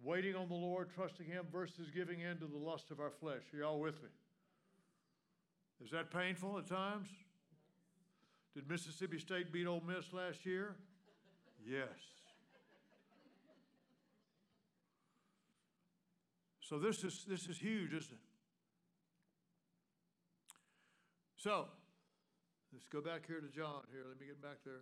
[0.03, 3.43] waiting on the Lord, trusting Him, versus giving in to the lust of our flesh.
[3.53, 4.09] Are y'all with me?
[5.85, 7.09] Is that painful at times?
[8.55, 10.77] Did Mississippi State beat Ole Miss last year?
[11.67, 11.89] Yes.
[16.61, 18.19] So this is this is huge, isn't it?
[21.37, 21.67] So
[22.73, 23.83] let's go back here to John.
[23.93, 24.81] Here, let me get back there.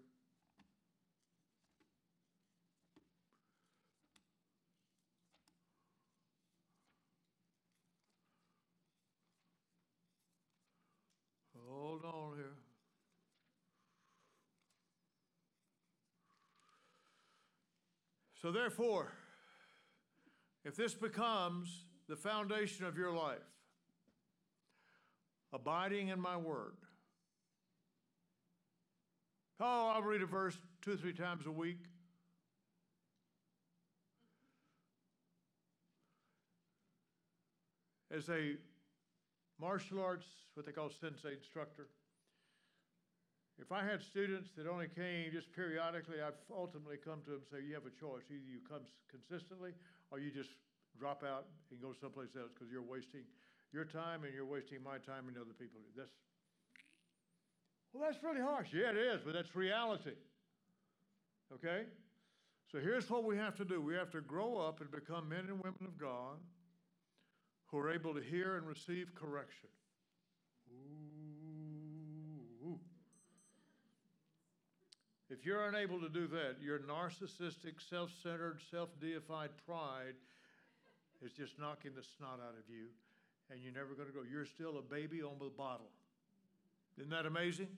[11.74, 12.56] Hold on here.
[18.40, 19.12] So, therefore,
[20.64, 23.38] if this becomes the foundation of your life,
[25.52, 26.76] abiding in my word,
[29.60, 31.84] oh, I'll read a verse two or three times a week.
[38.14, 38.56] As a
[39.62, 41.86] martial arts, what they call sensei instructor,
[43.62, 47.48] if I had students that only came just periodically, I've ultimately come to them and
[47.48, 48.26] say, you have a choice.
[48.26, 49.70] Either you come consistently
[50.10, 50.50] or you just
[50.98, 53.22] drop out and go someplace else because you're wasting
[53.70, 55.78] your time and you're wasting my time and other people.
[55.94, 56.10] That's,
[57.94, 58.74] well, that's really harsh.
[58.74, 60.18] Yeah, it is, but that's reality.
[61.54, 61.86] Okay?
[62.66, 65.46] So here's what we have to do we have to grow up and become men
[65.46, 66.42] and women of God
[67.72, 69.70] who are able to hear and receive correction.
[72.66, 72.78] Ooh.
[75.30, 80.14] If you're unable to do that, your narcissistic, self centered, self deified pride
[81.24, 82.88] is just knocking the snot out of you,
[83.50, 84.22] and you're never going to grow.
[84.30, 85.88] You're still a baby on the bottle.
[86.98, 87.68] Isn't that amazing?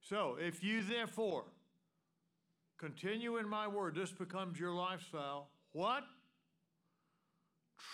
[0.00, 1.44] So, if you therefore
[2.78, 5.48] continue in my word, this becomes your lifestyle.
[5.72, 6.04] What?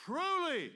[0.05, 0.71] Truly,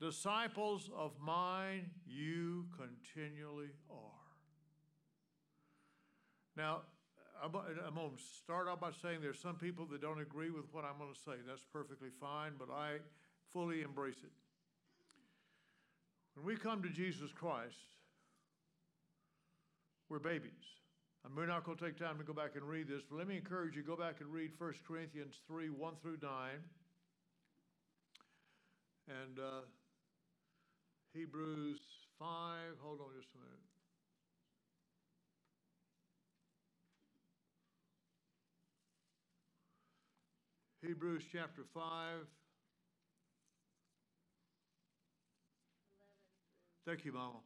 [0.00, 3.96] disciples of mine, you continually are.
[6.56, 6.82] Now,
[7.42, 10.84] I'm, going to start out by saying there's some people that don't agree with what
[10.84, 11.36] I'm going to say.
[11.46, 12.96] That's perfectly fine, but I
[13.52, 14.32] fully embrace it.
[16.34, 17.76] When we come to Jesus Christ,
[20.08, 20.77] we're babies.
[21.28, 23.36] And we're not gonna take time to go back and read this, but let me
[23.36, 26.64] encourage you, go back and read 1 Corinthians three, one through nine.
[29.08, 29.60] And, uh,
[31.12, 31.80] Hebrews
[32.18, 33.60] five, hold on just a minute.
[40.80, 42.26] Hebrews chapter five.
[46.86, 47.40] Thank you, Mama.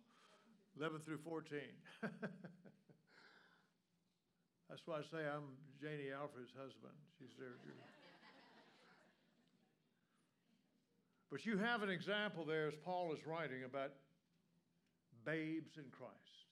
[0.79, 1.75] Eleven through fourteen.
[4.73, 5.53] That's why I say I'm
[5.85, 6.97] Janie Alfred's husband.
[7.21, 7.61] She's there.
[11.29, 13.93] But you have an example there as Paul is writing about
[15.29, 16.49] babes in Christ.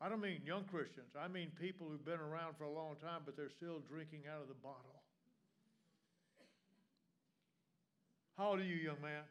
[0.00, 1.12] I don't mean young Christians.
[1.20, 4.40] I mean people who've been around for a long time, but they're still drinking out
[4.40, 5.04] of the bottle.
[8.38, 9.28] How old are you, young man?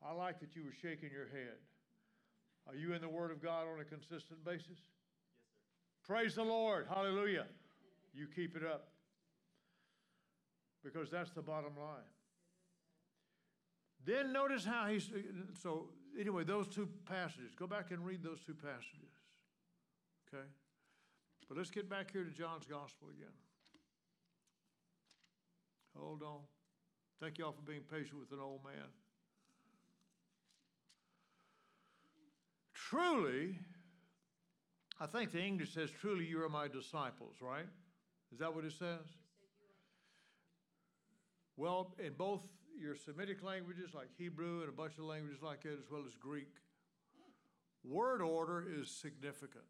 [0.00, 1.60] Uh, I like that you were shaking your head.
[2.66, 4.80] Are you in the Word of God on a consistent basis?
[6.08, 6.86] Praise the Lord.
[6.88, 7.44] Hallelujah.
[8.14, 8.88] You keep it up.
[10.82, 12.08] Because that's the bottom line.
[14.06, 15.10] Then notice how he's,
[15.62, 19.12] so anyway, those two passages, go back and read those two passages.
[20.32, 20.44] Okay?
[21.46, 23.34] But let's get back here to John's Gospel again.
[25.94, 26.40] Hold on.
[27.20, 28.88] Thank you all for being patient with an old man.
[32.72, 33.58] Truly,
[35.00, 37.66] I think the English says, truly you are my disciples, right?
[38.32, 39.06] Is that what it says?
[41.56, 42.42] Well, in both
[42.80, 46.14] your Semitic languages like Hebrew and a bunch of languages like that, as well as
[46.14, 46.48] Greek,
[47.84, 49.64] word order is significant.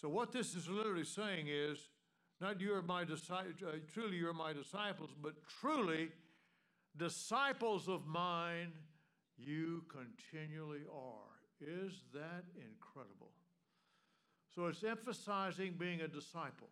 [0.00, 1.78] So, what this is literally saying is
[2.40, 6.08] not you are my disciples, uh, truly you are my disciples, but truly
[6.96, 8.72] disciples of mine
[9.46, 11.32] you continually are.
[11.60, 13.30] Is that incredible?
[14.54, 16.68] So, it's emphasizing being a disciple.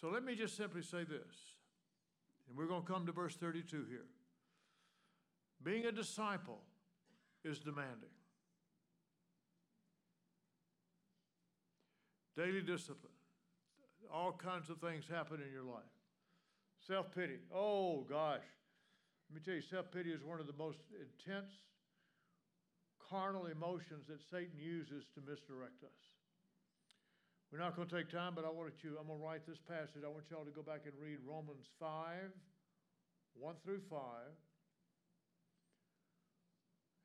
[0.00, 1.36] So let me just simply say this,
[2.48, 4.06] and we're going to come to verse 32 here.
[5.62, 6.62] Being a disciple
[7.44, 8.08] is demanding.
[12.34, 13.12] Daily discipline.
[14.10, 15.82] All kinds of things happen in your life.
[16.86, 17.36] Self pity.
[17.54, 18.40] Oh, gosh.
[19.30, 21.54] Let me tell you, self pity is one of the most intense
[22.98, 26.02] carnal emotions that Satan uses to misdirect us.
[27.52, 29.62] We're not going to take time, but I wanted you, I'm going to write this
[29.70, 30.02] passage.
[30.02, 32.26] I want y'all to go back and read Romans 5,
[33.38, 33.98] 1 through 5,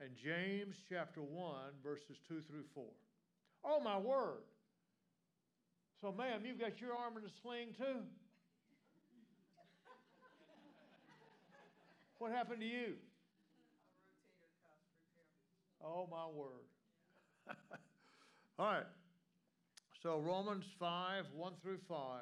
[0.01, 2.85] and James chapter 1, verses 2 through 4.
[3.65, 4.41] Oh, my word.
[6.01, 8.01] So, ma'am, you've got your arm in a sling too?
[12.19, 12.95] What happened to you?
[15.84, 16.65] Oh, my word.
[18.60, 18.84] All right.
[20.01, 22.21] So Romans 5, 1 through 5,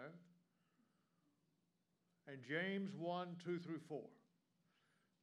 [2.27, 4.01] and James 1, 2 through 4.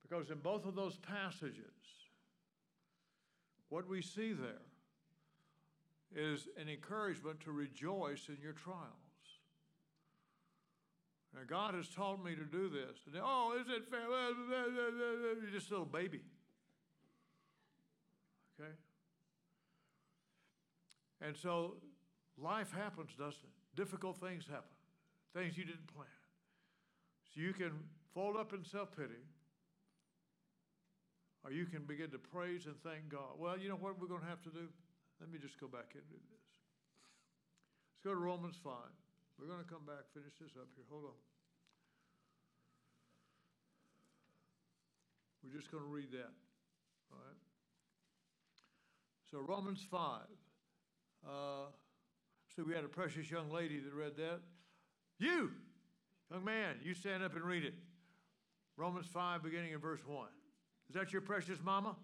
[0.02, 1.64] Because in both of those passages,
[3.68, 4.62] what we see there
[6.14, 9.09] is an encouragement to rejoice in your trials.
[11.34, 12.98] Now, God has taught me to do this.
[13.06, 14.00] And, oh, is it fair?
[15.40, 16.20] You're just a little baby.
[18.58, 18.72] Okay?
[21.22, 21.76] And so
[22.40, 23.76] Life happens, doesn't it?
[23.76, 24.76] Difficult things happen,
[25.34, 26.08] things you didn't plan.
[27.34, 27.72] So you can
[28.14, 29.22] fold up in self pity,
[31.44, 33.38] or you can begin to praise and thank God.
[33.38, 34.68] Well, you know what we're going to have to do?
[35.20, 36.44] Let me just go back and do this.
[37.92, 38.72] Let's go to Romans 5.
[39.40, 40.84] We're going to come back, finish this up here.
[40.90, 41.18] Hold on.
[45.42, 46.30] We're just going to read that.
[47.10, 47.40] All right?
[49.30, 50.20] So, Romans 5.
[51.26, 51.72] Uh,
[52.54, 54.40] so we had a precious young lady that read that.
[55.18, 55.52] You,
[56.30, 57.74] young man, you stand up and read it.
[58.76, 60.26] Romans 5, beginning in verse 1.
[60.88, 61.94] Is that your precious mama?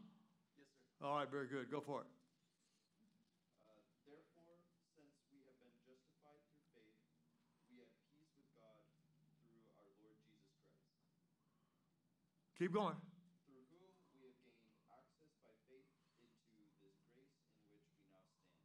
[0.57, 0.69] Yes,
[1.01, 1.07] sir.
[1.07, 1.67] All right, very good.
[1.71, 2.11] Go for it.
[3.67, 4.61] Uh, therefore,
[4.95, 6.95] since we have been justified through faith,
[7.73, 8.79] we have peace with God
[9.11, 10.23] through our Lord Jesus Christ,
[12.57, 12.97] Keep going.
[13.45, 15.85] through whom we have gained access by faith
[16.25, 17.29] into this grace in which
[17.69, 18.65] we now stand.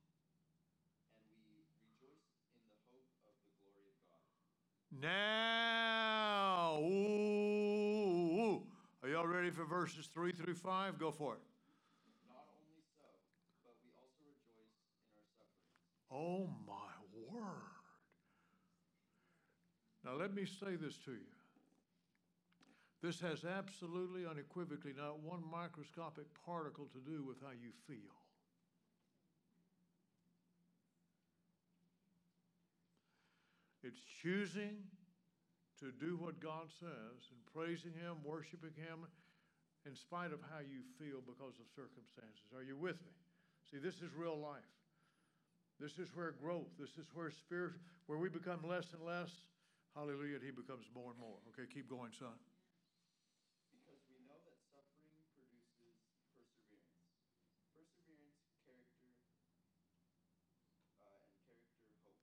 [1.20, 2.24] And we rejoice
[2.56, 4.24] in the hope of the glory of God.
[4.96, 7.44] Now, ooh,
[8.40, 8.64] ooh.
[9.04, 10.96] are y'all ready for verses 3 through 5?
[10.96, 11.44] Go for it.
[12.32, 13.04] Not only so,
[13.60, 15.04] but we also rejoice in our
[15.36, 15.68] sufferings.
[16.08, 16.96] Oh, my
[17.28, 17.76] word.
[20.08, 21.41] Now, let me say this to you.
[23.02, 28.14] This has absolutely unequivocally not one microscopic particle to do with how you feel.
[33.84, 34.78] It's choosing
[35.80, 39.10] to do what God says and praising Him, worshiping Him
[39.90, 42.54] in spite of how you feel because of circumstances.
[42.54, 43.18] Are you with me?
[43.66, 44.62] See, this is real life.
[45.82, 49.34] This is where growth, this is where spirit, where we become less and less.
[49.98, 51.42] Hallelujah, He becomes more and more.
[51.50, 52.38] Okay, keep going, son.
[53.74, 55.66] Because we know that suffering produces
[56.38, 57.02] perseverance.
[57.74, 59.18] Perseverance, character,
[61.02, 62.22] uh, and character, hope.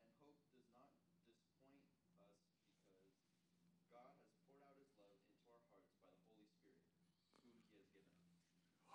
[0.00, 1.84] And hope does not disappoint
[2.24, 6.88] us because God has poured out his love into our hearts by the Holy Spirit,
[7.36, 8.32] whom he has given us.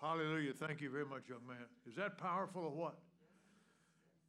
[0.02, 0.52] Hallelujah.
[0.52, 1.64] Thank you very much, young man.
[1.88, 2.98] Is that powerful or what?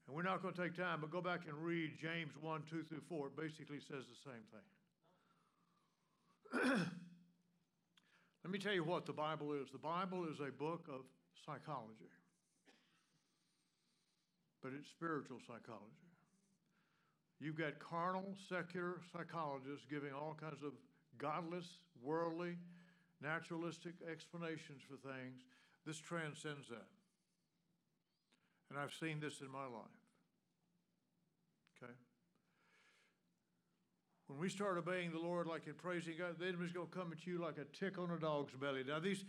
[0.06, 2.84] And we're not going to take time, but go back and read James 1 2
[2.84, 3.28] through 4.
[3.28, 4.62] It basically says the same thing.
[8.44, 11.02] Let me tell you what the Bible is the Bible is a book of
[11.44, 12.12] psychology,
[14.62, 16.06] but it's spiritual psychology.
[17.40, 20.74] You've got carnal, secular psychologists giving all kinds of
[21.18, 21.66] godless,
[22.04, 22.58] worldly,
[23.24, 25.42] naturalistic explanations for things.
[25.86, 26.88] This transcends that.
[28.70, 30.00] And I've seen this in my life.
[31.78, 31.94] Okay?
[34.28, 37.12] When we start obeying the Lord like in praising God, the enemy's going to come
[37.12, 38.84] at you like a tick on a dog's belly.
[38.88, 39.26] Now, these,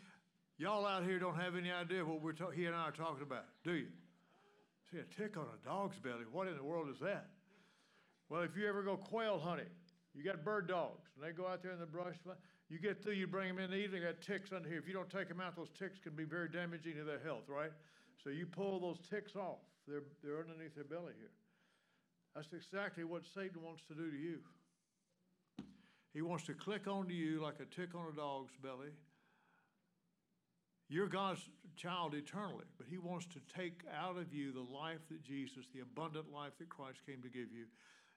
[0.57, 3.23] y'all out here don't have any idea what we're ta- he and I are talking
[3.23, 3.89] about, do you?
[4.91, 6.25] See, a tick on a dog's belly.
[6.31, 7.27] What in the world is that?
[8.29, 9.67] Well, if you ever go quail hunting,
[10.15, 12.15] you got bird dogs, and they go out there in the brush.
[12.71, 14.79] You get through, you bring them in the evening, got ticks under here.
[14.79, 17.49] If you don't take them out, those ticks can be very damaging to their health,
[17.49, 17.71] right?
[18.23, 19.59] So you pull those ticks off.
[19.87, 21.31] They're, they're underneath their belly here.
[22.35, 24.39] That's exactly what Satan wants to do to you.
[26.15, 28.91] He wants to click onto you like a tick on a dog's belly.
[30.89, 31.41] You're God's
[31.77, 35.81] child eternally, but He wants to take out of you the life that Jesus, the
[35.81, 37.67] abundant life that Christ came to give you,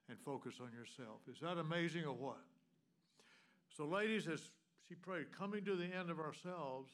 [0.09, 1.19] and focus on yourself.
[1.29, 2.39] Is that amazing or what?
[3.77, 4.41] So, ladies, as
[4.89, 6.89] she prayed, coming to the end of ourselves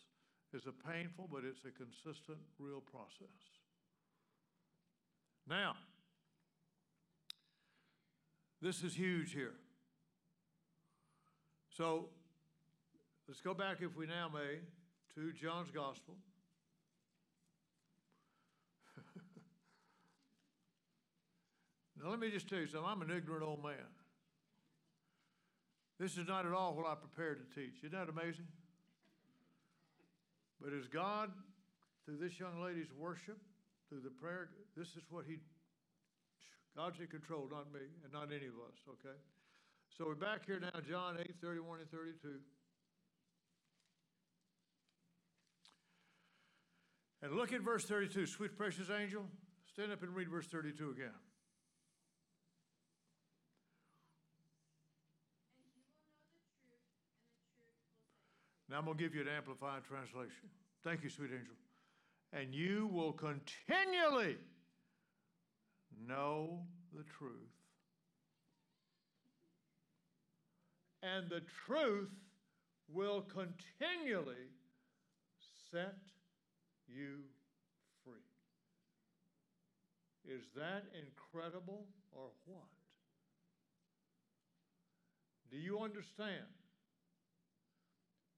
[0.53, 3.29] is a painful, but it's a consistent, real process.
[5.49, 5.77] Now,
[8.61, 9.53] this is huge here.
[11.69, 12.09] So,
[13.29, 14.59] let's go back, if we now may,
[15.15, 16.15] to John's Gospel.
[22.03, 22.89] now, let me just tell you something.
[22.89, 24.02] I'm an ignorant old man.
[26.03, 27.79] This is not at all what I prepared to teach.
[27.79, 28.43] Isn't that amazing?
[30.59, 31.31] But as God,
[32.03, 33.37] through this young lady's worship,
[33.87, 35.37] through the prayer, this is what He,
[36.75, 39.15] God's in control, not me, and not any of us, okay?
[39.97, 42.35] So we're back here now, John 8, 31 and 32.
[47.21, 48.25] And look at verse 32.
[48.25, 49.23] Sweet precious angel,
[49.71, 51.07] stand up and read verse 32 again.
[51.07, 51.23] And
[55.47, 58.62] you will know the truth, and the truth will set you free.
[58.73, 60.49] Now I'm going to give you an amplified translation.
[60.83, 61.53] Thank you, sweet angel.
[62.33, 64.37] And you will continually
[66.07, 66.61] know
[66.91, 67.53] the truth.
[71.03, 72.09] And the truth
[72.91, 74.49] will continually
[75.71, 75.93] set
[76.87, 77.19] you
[78.03, 78.13] free.
[80.25, 82.63] Is that incredible or what?
[85.51, 86.47] Do you understand?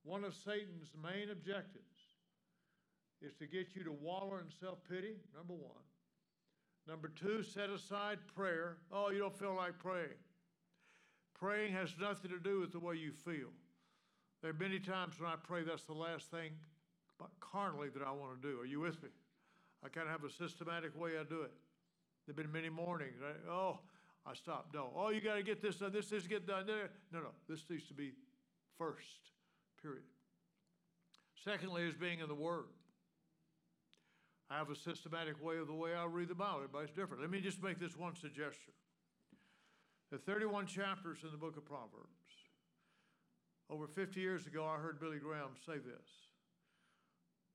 [0.06, 1.84] One of Satan's main objectives
[3.22, 5.84] is to get you to wallow in self pity, number one.
[6.88, 8.78] Number two, set aside prayer.
[8.92, 10.22] Oh, you don't feel like praying.
[11.34, 13.50] Praying has nothing to do with the way you feel.
[14.42, 16.52] There are many times when I pray, that's the last thing
[17.40, 18.60] carnally that I want to do.
[18.60, 19.10] Are you with me?
[19.84, 21.52] I kind of have a systematic way I do it.
[22.26, 23.18] There have been many mornings.
[23.24, 23.80] I, oh,
[24.26, 24.74] I stopped.
[24.74, 24.92] No.
[24.96, 25.92] Oh, you got to get this done.
[25.92, 26.66] This to get done.
[26.68, 27.30] No, no.
[27.48, 28.14] This needs to be
[28.78, 29.32] first,
[29.86, 30.04] period.
[31.44, 32.66] Secondly, is being in the Word.
[34.50, 36.62] I have a systematic way of the way I read the Bible.
[36.64, 37.22] Everybody's different.
[37.22, 38.74] Let me just make this one suggestion.
[40.10, 42.10] There are 31 chapters in the book of Proverbs.
[43.70, 46.10] Over 50 years ago, I heard Billy Graham say this.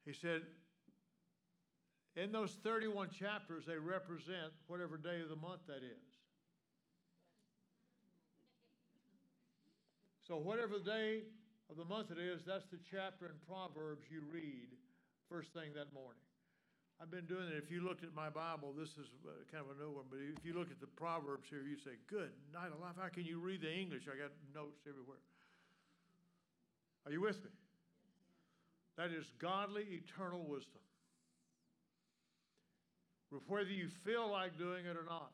[0.05, 0.43] He said,
[2.17, 6.11] in those 31 chapters, they represent whatever day of the month that is.
[10.27, 11.23] So, whatever day
[11.71, 14.75] of the month it is, that's the chapter in Proverbs you read
[15.31, 16.19] first thing that morning.
[17.01, 17.57] I've been doing it.
[17.57, 20.19] If you looked at my Bible, this is uh, kind of a new one, but
[20.19, 22.93] if you look at the Proverbs here, you say, Good night alive.
[23.01, 24.05] How can you read the English?
[24.05, 25.23] I got notes everywhere.
[27.07, 27.51] Are you with me?
[28.99, 30.83] That is godly, eternal wisdom.
[33.47, 35.31] Whether you feel like doing it or not,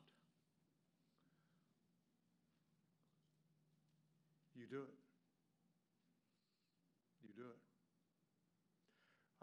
[4.55, 4.99] you do it.
[7.22, 7.59] You do it.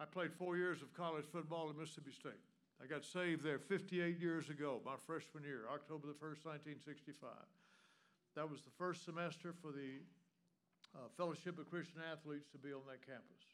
[0.04, 2.44] I played four years of college football at Mississippi State.
[2.84, 7.32] I got saved there 58 years ago, my freshman year, October the 1st, 1965.
[8.36, 10.04] That was the first semester for the
[10.92, 13.48] uh, Fellowship of Christian Athletes to be on that campus.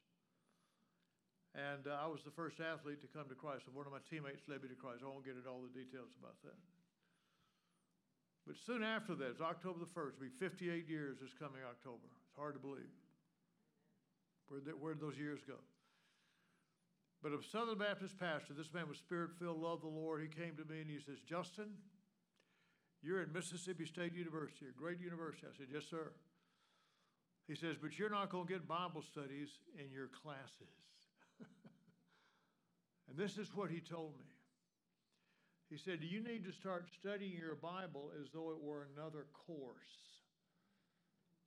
[1.54, 3.70] And uh, I was the first athlete to come to Christ.
[3.70, 5.06] And one of my teammates led me to Christ.
[5.06, 6.58] I won't get into all the details about that.
[8.50, 12.10] But soon after that, it's October the 1st, it'll be 58 years this coming October.
[12.26, 12.89] It's hard to believe.
[14.50, 15.62] That, where'd those years go?
[17.22, 20.22] But a Southern Baptist pastor, this man was spirit filled, loved the Lord.
[20.22, 21.68] He came to me and he says, Justin,
[23.04, 25.48] you're at Mississippi State University, a great university.
[25.48, 26.12] I said, Yes, sir.
[27.48, 30.72] He says, But you're not going to get Bible studies in your classes.
[33.10, 34.32] and this is what he told me.
[35.70, 40.24] He said, You need to start studying your Bible as though it were another course.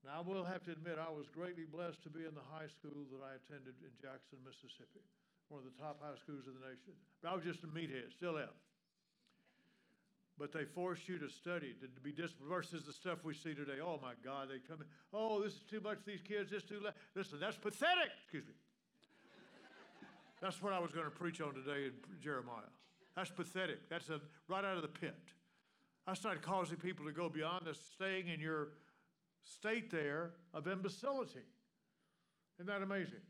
[0.04, 2.66] Now, I will have to admit, I was greatly blessed to be in the high
[2.68, 5.00] school that I attended in Jackson, Mississippi
[5.52, 6.96] one of the top high schools in the nation.
[7.20, 8.48] But I was just a meathead, still am.
[10.38, 13.84] But they forced you to study, to be disciplined, versus the stuff we see today.
[13.84, 16.62] Oh my God, they come in, oh, this is too much for these kids, this
[16.64, 16.94] is too late.
[17.14, 18.08] Listen, that's pathetic.
[18.24, 18.56] Excuse me.
[20.40, 22.72] That's what I was going to preach on today in Jeremiah.
[23.14, 23.88] That's pathetic.
[23.90, 25.14] That's a, right out of the pit.
[26.06, 28.68] That's not causing people to go beyond the staying in your
[29.44, 31.44] state there of imbecility.
[32.58, 33.20] Isn't that amazing?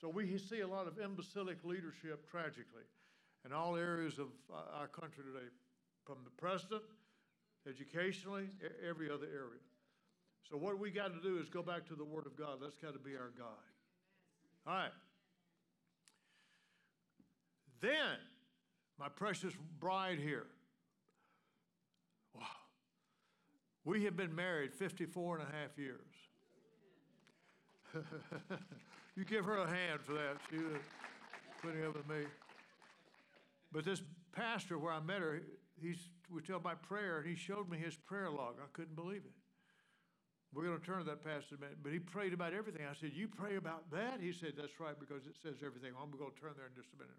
[0.00, 2.84] So we see a lot of imbecilic leadership tragically
[3.44, 5.46] in all areas of uh, our country today,
[6.04, 6.82] from the president,
[7.68, 8.48] educationally,
[8.86, 9.62] every other area.
[10.48, 12.58] So what we got to do is go back to the Word of God.
[12.60, 13.46] That's got to be our guide.
[14.66, 14.90] All right.
[17.80, 18.18] Then,
[18.98, 20.46] my precious bride here.
[22.34, 22.42] Wow.
[23.84, 26.00] We have been married 54 and a half years.
[29.16, 30.36] You give her a hand for that.
[30.50, 30.82] She was
[31.62, 32.26] putting up with me.
[33.72, 34.02] But this
[34.32, 35.40] pastor, where I met her,
[35.80, 35.94] he
[36.30, 38.56] was tell by prayer, and he showed me his prayer log.
[38.60, 39.32] I couldn't believe it.
[40.54, 41.78] We're going to turn to that pastor in a minute.
[41.82, 42.82] But he prayed about everything.
[42.88, 44.20] I said, You pray about that?
[44.20, 45.92] He said, That's right, because it says everything.
[45.96, 47.16] I'm going to turn there in just a minute.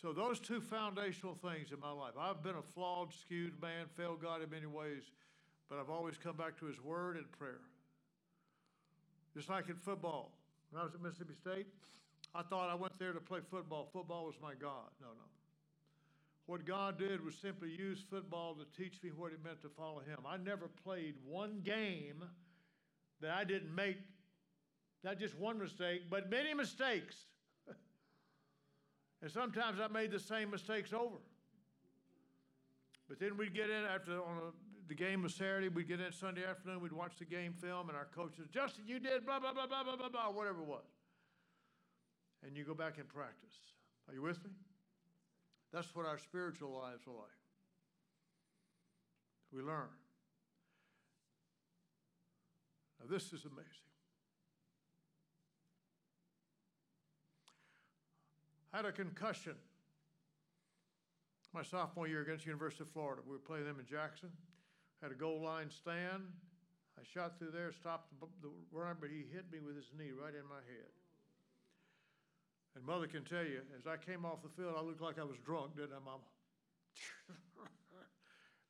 [0.00, 2.14] So, those two foundational things in my life.
[2.18, 5.02] I've been a flawed, skewed man, failed God in many ways,
[5.68, 7.60] but I've always come back to His Word and prayer.
[9.34, 10.32] Just like in football.
[10.70, 11.66] When I was at Mississippi State,
[12.34, 13.88] I thought I went there to play football.
[13.92, 14.90] Football was my God.
[15.00, 15.24] No, no.
[16.46, 20.00] What God did was simply use football to teach me what it meant to follow
[20.00, 20.18] Him.
[20.26, 22.24] I never played one game
[23.20, 23.98] that I didn't make,
[25.04, 27.16] not just one mistake, but many mistakes.
[29.22, 31.18] and sometimes I made the same mistakes over.
[33.08, 35.68] But then we'd get in after on a the game was Saturday.
[35.68, 36.80] We'd get in Sunday afternoon.
[36.80, 39.68] We'd watch the game film, and our coach says, Justin, you did blah, blah, blah,
[39.68, 40.82] blah, blah, blah, blah, whatever it was.
[42.44, 43.54] And you go back and practice.
[44.08, 44.50] Are you with me?
[45.72, 47.30] That's what our spiritual lives are like.
[49.52, 49.86] We learn.
[52.98, 53.90] Now, this is amazing.
[58.74, 59.54] I had a concussion
[61.52, 63.22] my sophomore year against the University of Florida.
[63.24, 64.30] We were playing them in Jackson
[65.02, 66.28] had a goal line stand.
[66.98, 70.12] I shot through there, stopped the, the run, but he hit me with his knee
[70.12, 70.92] right in my head.
[72.76, 75.24] And mother can tell you, as I came off the field, I looked like I
[75.24, 76.28] was drunk, didn't I, Mama?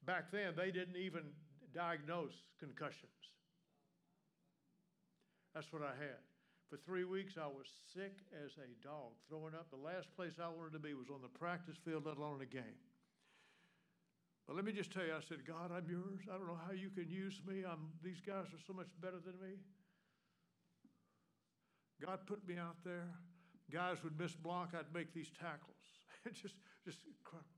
[0.07, 1.23] Back then, they didn't even
[1.75, 3.13] diagnose concussions.
[5.55, 6.23] That's what I had.
[6.71, 8.15] For three weeks, I was sick
[8.47, 9.69] as a dog, throwing up.
[9.71, 12.47] The last place I wanted to be was on the practice field, let alone a
[12.47, 12.79] game.
[14.47, 16.21] But let me just tell you, I said, God, I'm yours.
[16.29, 17.63] I don't know how you can use me.
[17.65, 19.57] I'm, these guys are so much better than me.
[22.05, 23.09] God put me out there.
[23.71, 25.77] Guys would miss block, I'd make these tackles.
[26.43, 27.49] just, just incredible.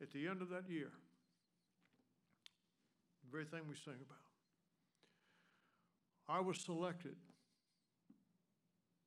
[0.00, 0.92] At the end of that year,
[3.24, 4.18] the very thing we sing about,
[6.28, 7.16] I was selected,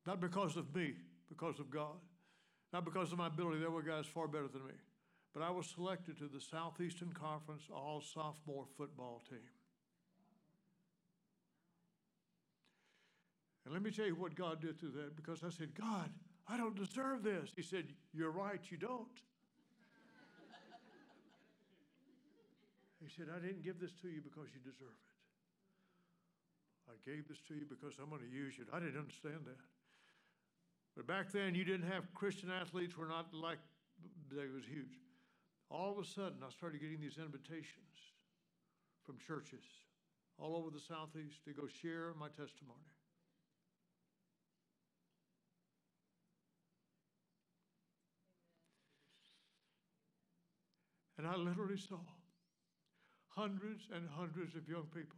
[0.06, 0.94] not because of me,
[1.30, 1.96] because of God,
[2.72, 3.60] not because of my ability.
[3.60, 4.74] There were guys far better than me
[5.32, 9.38] but I was selected to the Southeastern Conference All Sophomore Football Team.
[13.64, 16.10] And let me tell you what God did through that because I said, God,
[16.48, 17.52] I don't deserve this.
[17.54, 19.06] He said, You're right, you don't.
[23.00, 25.12] he said, I didn't give this to you because you deserve it.
[26.90, 28.66] I gave this to you because I'm going to use you.
[28.72, 29.62] I didn't understand that.
[30.96, 33.58] But back then, you didn't have Christian athletes were not like,
[34.30, 35.01] they was huge.
[35.72, 37.96] All of a sudden, I started getting these invitations
[39.06, 39.64] from churches
[40.38, 42.92] all over the Southeast to go share my testimony.
[51.16, 52.00] And I literally saw
[53.28, 55.16] hundreds and hundreds of young people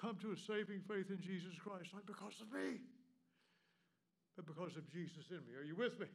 [0.00, 2.80] come to a saving faith in Jesus Christ, not because of me,
[4.36, 5.52] but because of Jesus in me.
[5.60, 6.06] Are you with me?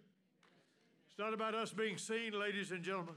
[1.16, 3.16] It's not about us being seen, ladies and gentlemen.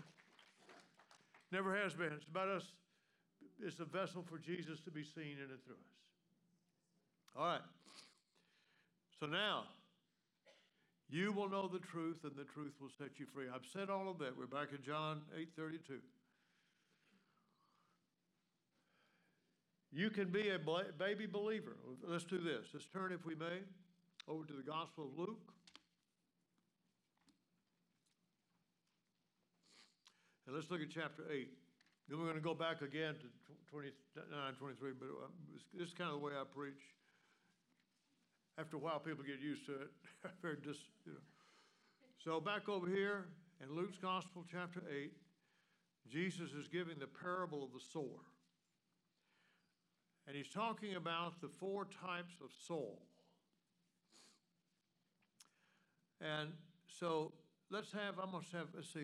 [1.51, 2.13] Never has been.
[2.13, 2.63] It's about us,
[3.61, 5.99] it's a vessel for Jesus to be seen in and through us.
[7.37, 7.61] All right.
[9.19, 9.65] So now,
[11.11, 13.47] you will know the truth, and the truth will set you free.
[13.53, 14.39] I've said all of that.
[14.39, 15.95] We're back in John 8 32.
[19.91, 20.59] You can be a
[20.97, 21.75] baby believer.
[22.07, 22.69] Let's do this.
[22.73, 23.59] Let's turn, if we may,
[24.29, 25.53] over to the Gospel of Luke.
[30.49, 31.47] And let's look at chapter 8.
[32.09, 33.93] Then we're going to go back again to tw- 29,
[34.59, 36.81] 23, but uh, this- is kind of the way I preach.
[38.57, 39.91] After a while, people get used to it.
[41.05, 41.21] You know.
[42.17, 43.27] So back over here
[43.63, 45.13] in Luke's Gospel, chapter 8,
[46.11, 48.25] Jesus is giving the parable of the sower.
[50.27, 53.03] And he's talking about the four types of soul.
[56.23, 56.53] And
[56.87, 57.33] so
[57.71, 59.01] let's have, I'm going to have, let's see,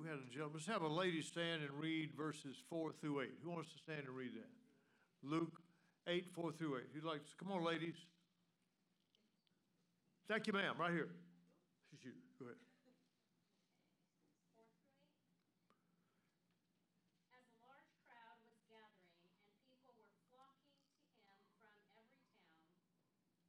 [0.00, 3.28] we had a gentleman, let's have a lady stand and read verses 4 through 8.
[3.44, 4.50] Who wants to stand and read that?
[5.22, 5.60] Luke
[6.06, 6.82] 8, 4 through 8.
[6.94, 7.96] Who'd like to, come on, ladies.
[10.28, 11.08] Thank you, ma'am, right here.
[12.38, 12.56] Go ahead.
[14.16, 14.72] Four through eight.
[17.34, 21.90] As a large crowd was gathering and people were flocking to him from every town,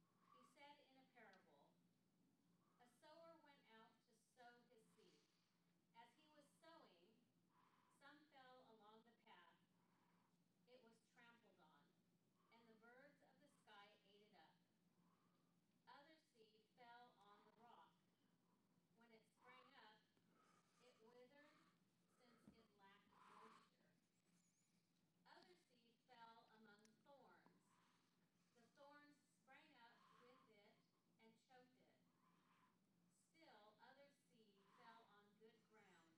[0.02, 1.46] he said in a parable,
[2.82, 5.32] A sower went out to sow his seed.
[5.96, 7.08] As he was sowing,
[8.02, 9.56] some fell along the path.
[10.68, 11.96] It was trampled on,
[12.52, 14.52] and the birds of the sky ate it up.
[15.88, 17.92] Other seed fell on the rock.
[18.98, 20.00] When it sprang up,
[20.82, 21.54] it withered
[22.22, 24.02] since it lacked moisture.
[25.32, 27.66] Other seed fell among thorns.
[28.56, 30.38] The thorns sprang up with it
[31.22, 31.98] and choked it.
[33.36, 36.16] Still, other seed fell on good ground.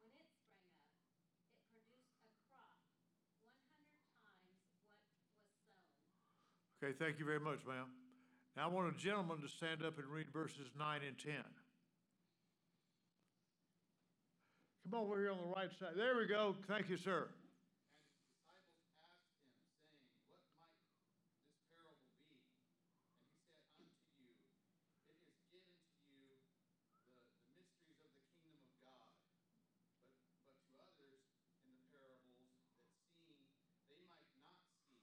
[0.00, 2.80] When it sprang up, it produced a crop
[4.10, 6.69] 100 times what was sown.
[6.82, 7.92] Okay, thank you very much, ma'am.
[8.56, 11.34] Now I want a gentleman to stand up and read verses 9 and 10.
[14.88, 15.92] Come over here on the right side.
[15.92, 16.56] There we go.
[16.64, 17.28] Thank you, sir.
[18.48, 20.72] And his disciples asked him, saying, What might
[21.52, 22.32] this parable be?
[23.76, 24.40] And he said unto you,
[25.04, 26.64] It is given to you the,
[27.44, 29.04] the mysteries of the kingdom of God.
[29.52, 30.16] But,
[30.48, 31.28] but to others
[31.68, 33.44] in the parables that seeing
[33.84, 34.96] they might not see,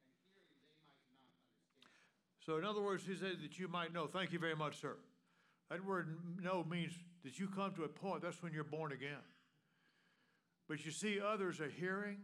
[0.00, 1.60] and hearing they might not understand.
[2.50, 4.08] So, in other words, he said that you might know.
[4.08, 4.96] Thank you very much, sir.
[5.70, 6.90] That word know means
[7.22, 9.22] that you come to a point, that's when you're born again.
[10.68, 12.16] But you see, others are hearing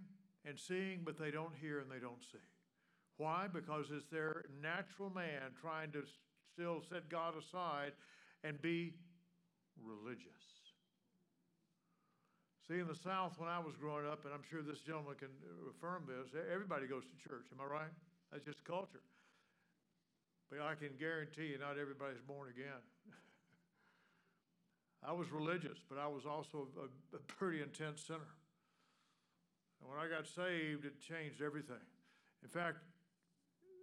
[0.45, 2.43] and seeing, but they don't hear and they don't see.
[3.19, 3.47] Why?
[3.47, 6.03] Because it's their natural man trying to
[6.53, 7.93] still set God aside
[8.43, 8.95] and be
[9.81, 10.43] religious.
[12.67, 15.29] See, in the South, when I was growing up, and I'm sure this gentleman can
[15.47, 17.47] uh, affirm this, everybody goes to church.
[17.53, 17.95] Am I right?
[18.33, 19.03] That's just culture.
[20.51, 22.83] But I can guarantee you, not everybody's born again.
[25.07, 28.33] I was religious, but I was also a, a pretty intense sinner.
[29.81, 31.83] And when I got saved, it changed everything.
[32.43, 32.79] In fact,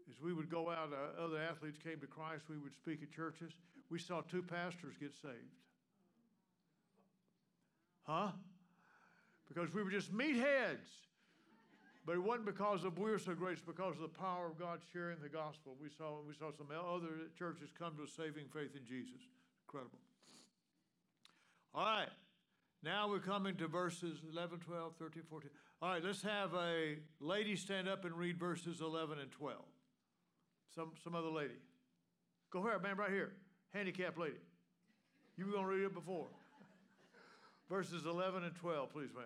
[0.09, 3.11] as we would go out, uh, other athletes came to Christ, we would speak at
[3.11, 3.53] churches.
[3.89, 5.59] We saw two pastors get saved.
[8.03, 8.31] Huh?
[9.47, 10.89] Because we were just meatheads.
[12.05, 14.59] But it wasn't because of we were so great, it's because of the power of
[14.59, 15.77] God sharing the gospel.
[15.81, 19.21] We saw we saw some other churches come to a saving faith in Jesus.
[19.67, 19.99] Incredible.
[21.73, 22.09] All right.
[22.83, 25.49] Now we're coming to verses 11, 12, 13, 14.
[25.81, 29.57] All right, let's have a lady stand up and read verses 11 and 12.
[30.75, 31.55] Some, some other lady.
[32.51, 33.31] Go ahead, man, right here.
[33.73, 34.35] Handicapped lady.
[35.37, 36.27] You were going to read it before.
[37.69, 39.25] verses 11 and 12, please, ma'am.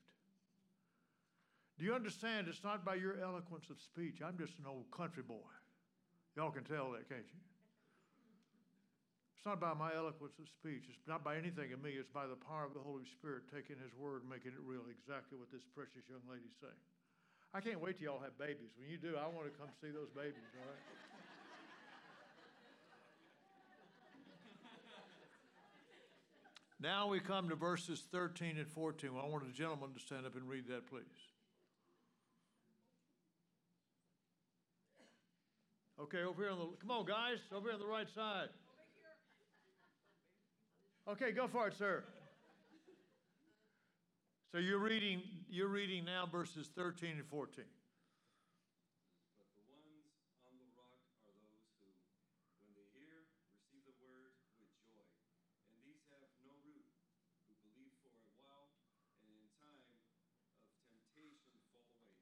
[1.81, 2.45] Do you understand?
[2.45, 4.21] It's not by your eloquence of speech.
[4.21, 5.49] I'm just an old country boy.
[6.37, 7.41] Y'all can tell that, can't you?
[9.33, 10.85] It's not by my eloquence of speech.
[10.93, 11.97] It's not by anything in me.
[11.97, 14.85] It's by the power of the Holy Spirit taking His word, and making it real,
[14.93, 16.85] exactly what this precious young lady's saying.
[17.49, 18.77] I can't wait till y'all have babies.
[18.77, 20.85] When you do, I want to come see those babies, all right?
[26.77, 29.09] Now we come to verses 13 and 14.
[29.17, 31.30] I want a gentleman to stand up and read that, please.
[36.01, 38.49] Okay, over here on the, come on, guys, over here on the right side.
[41.07, 42.03] Okay, go for it, sir.
[44.51, 47.65] So you're reading, you're reading now verses 13 and 14.
[49.37, 50.09] But the ones
[50.41, 51.85] on the rock are those who,
[52.57, 53.21] when they hear,
[53.53, 55.05] receive the word with joy.
[55.69, 56.81] And these have no root,
[57.45, 58.73] who believe for a while,
[59.21, 60.01] and in time of
[60.81, 62.17] temptation fall away.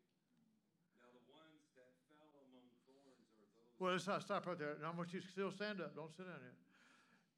[0.99, 3.68] Now the ones that fell among thorns are those.
[3.79, 4.75] Well, let's not stop right there.
[4.81, 5.95] Now, I want you to still stand up.
[5.95, 6.59] Don't sit down here.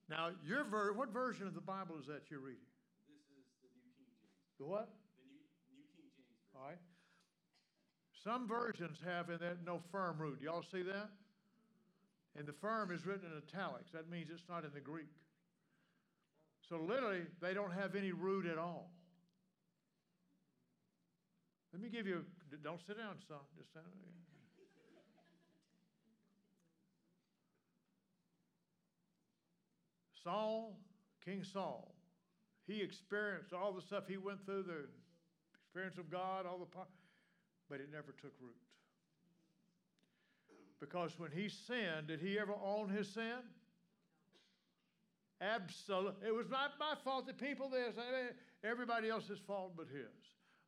[0.10, 2.66] Now, your ver- what version of the Bible is that you're reading?
[3.06, 4.58] This is the New King James.
[4.58, 4.90] The what?
[4.90, 5.38] The New,
[5.78, 6.58] New King James Version.
[6.58, 6.82] All right.
[8.24, 10.42] Some versions have in that no firm root.
[10.42, 11.10] Y'all see that?
[12.38, 13.92] And the firm is written in italics.
[13.94, 15.14] That means it's not in the Greek.
[16.68, 18.90] So literally, they don't have any root at all.
[21.74, 22.26] Let me give you,
[22.64, 23.40] don't sit down, son.
[23.58, 24.31] Just stand there.
[30.24, 30.78] Saul,
[31.24, 31.94] King Saul,
[32.68, 34.88] he experienced all the stuff he went through, the
[35.54, 36.86] experience of God, all the power,
[37.70, 38.56] but it never took root.
[40.80, 43.38] Because when he sinned, did he ever own his sin?
[45.40, 46.28] Absolutely.
[46.28, 47.92] It was not my fault that people there,
[48.64, 50.06] everybody else's fault but his.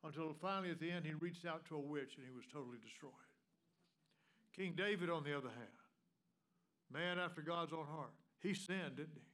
[0.03, 2.77] Until finally at the end, he reached out to a witch and he was totally
[2.83, 3.11] destroyed.
[4.55, 5.79] King David, on the other hand,
[6.91, 9.32] man after God's own heart, he sinned, didn't he?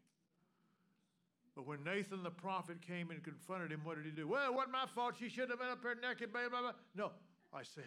[1.60, 4.30] But when Nathan the prophet came and confronted him, what did he do?
[4.30, 5.16] Well, it wasn't my fault.
[5.20, 6.72] She shouldn't have been up there naked, blah, blah, blah.
[6.96, 7.12] No,
[7.54, 7.86] I sinned.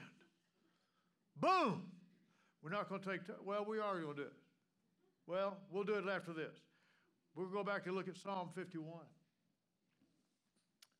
[1.40, 1.80] Boom!
[2.62, 4.34] We're not going to take, t- well, we are going to do it.
[5.26, 6.52] Well, we'll do it after this.
[7.34, 8.84] We'll go back and look at Psalm 51.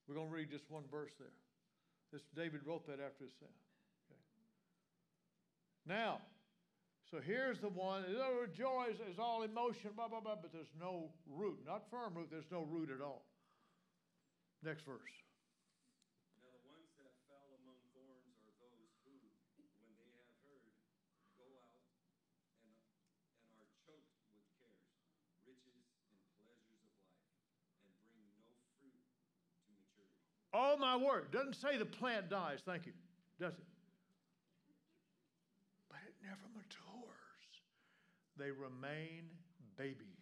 [0.09, 1.29] We're going to read just one verse there.
[2.11, 3.53] This, David wrote that after his sin.
[4.11, 4.19] Okay.
[5.87, 6.23] Now,
[7.13, 8.09] so here's the one.
[8.09, 11.61] In other words, joy is, is all emotion, blah, blah, blah, but there's no root.
[11.69, 13.29] Not firm root, there's no root at all.
[14.65, 15.13] Next verse.
[16.41, 19.13] Now the ones that fell among thorns are those who,
[19.85, 20.73] when they have heard,
[21.37, 21.85] go out
[22.65, 22.81] and,
[23.45, 24.89] and are choked with cares,
[25.45, 27.29] riches, and pleasures of life,
[27.85, 30.17] and bring no fruit to maturity.
[30.57, 31.29] Oh, my word.
[31.29, 32.97] Doesn't say the plant dies, thank you,
[33.37, 33.69] does it?
[35.93, 36.82] But it never matures.
[38.43, 39.31] They remain
[39.79, 40.19] babies.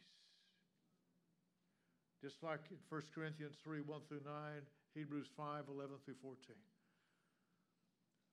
[2.20, 4.60] Just like in 1 Corinthians 3 1 through 9,
[4.92, 6.36] Hebrews 5 11 through 14.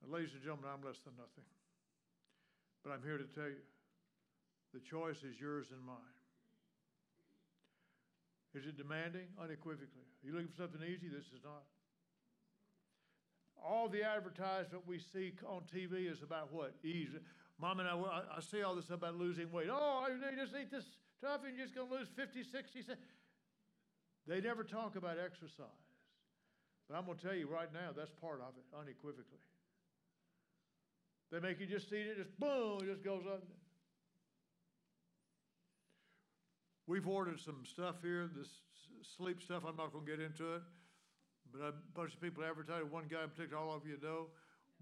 [0.04, 1.48] Now, ladies and gentlemen, I'm less than nothing.
[2.84, 3.64] But I'm here to tell you
[4.76, 6.20] the choice is yours and mine.
[8.52, 9.32] Is it demanding?
[9.40, 10.04] Unequivocally.
[10.04, 11.08] Are you looking for something easy?
[11.08, 11.64] This is not.
[13.56, 16.76] All the advertisement we see on TV is about what?
[16.84, 17.16] Ease.
[17.60, 17.94] Mom and I,
[18.36, 19.68] I see all this about losing weight.
[19.70, 20.84] Oh, you just eat this
[21.18, 22.82] stuff and you're just going to lose 50, 60.
[22.82, 23.00] 70.
[24.26, 25.66] They never talk about exercise.
[26.88, 29.42] But I'm going to tell you right now, that's part of it, unequivocally.
[31.32, 33.42] They make you just eat it, just boom, it just goes up.
[36.86, 38.48] We've ordered some stuff here, this
[39.16, 39.64] sleep stuff.
[39.68, 40.62] I'm not going to get into it.
[41.52, 44.26] But a bunch of people advertised, one guy in particular, all of you know.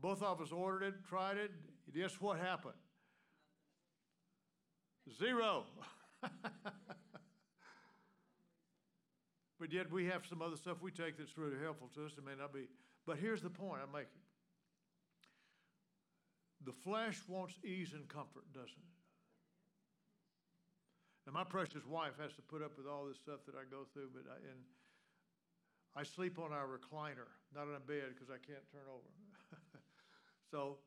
[0.01, 1.51] Both of us ordered it, tried it.
[1.95, 2.74] Guess what happened?
[5.18, 5.64] Zero.
[9.61, 12.12] but yet we have some other stuff we take that's really helpful to us.
[12.18, 12.66] It may not be.
[13.07, 14.20] But here's the point I'm making
[16.64, 18.97] the flesh wants ease and comfort, doesn't it?
[21.26, 23.87] Now, my precious wife has to put up with all this stuff that I go
[23.95, 24.62] through, but I, and
[25.95, 29.11] I sleep on our recliner, not on a bed because I can't turn over.
[30.51, 30.78] so,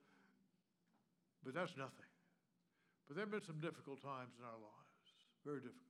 [1.43, 2.09] but that's nothing.
[3.07, 5.09] But there have been some difficult times in our lives,
[5.45, 5.89] very difficult.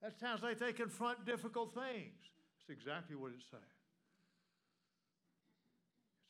[0.02, 2.18] That sounds like they confront difficult things.
[2.58, 3.64] That's exactly what it's saying.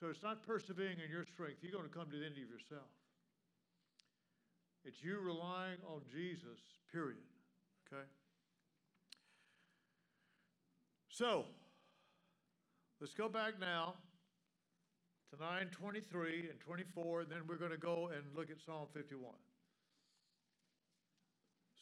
[0.02, 1.60] So it's not persevering in your strength.
[1.62, 2.92] You're going to come to the end of yourself.
[4.84, 6.60] It's you relying on Jesus,
[6.92, 7.24] period.
[7.88, 8.04] Okay?
[11.10, 11.46] So,
[13.00, 13.96] let's go back now
[15.32, 19.34] to 923 and 24, and then we're going to go and look at Psalm 51.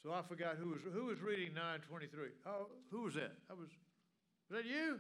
[0.02, 2.30] So I forgot who was who was reading 923.
[2.46, 3.32] Oh, who was that?
[3.48, 3.70] That was
[4.50, 5.00] was that you?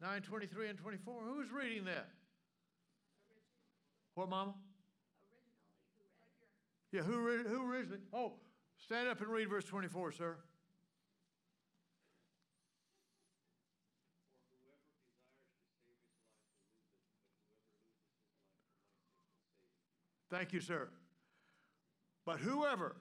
[0.00, 1.22] 923 and 24.
[1.22, 2.08] Who was reading that?
[4.14, 4.54] What, Mama?
[6.92, 8.00] Yeah, who read, who originally?
[8.12, 8.32] Oh,
[8.78, 10.36] stand up and read verse 24, sir.
[20.30, 20.88] Thank you, sir.
[22.24, 22.96] But whoever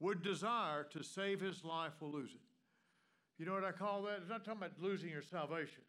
[0.00, 2.40] would desire to save his life will lose it.
[3.38, 4.18] You know what I call that?
[4.20, 5.82] It's not talking about losing your salvation.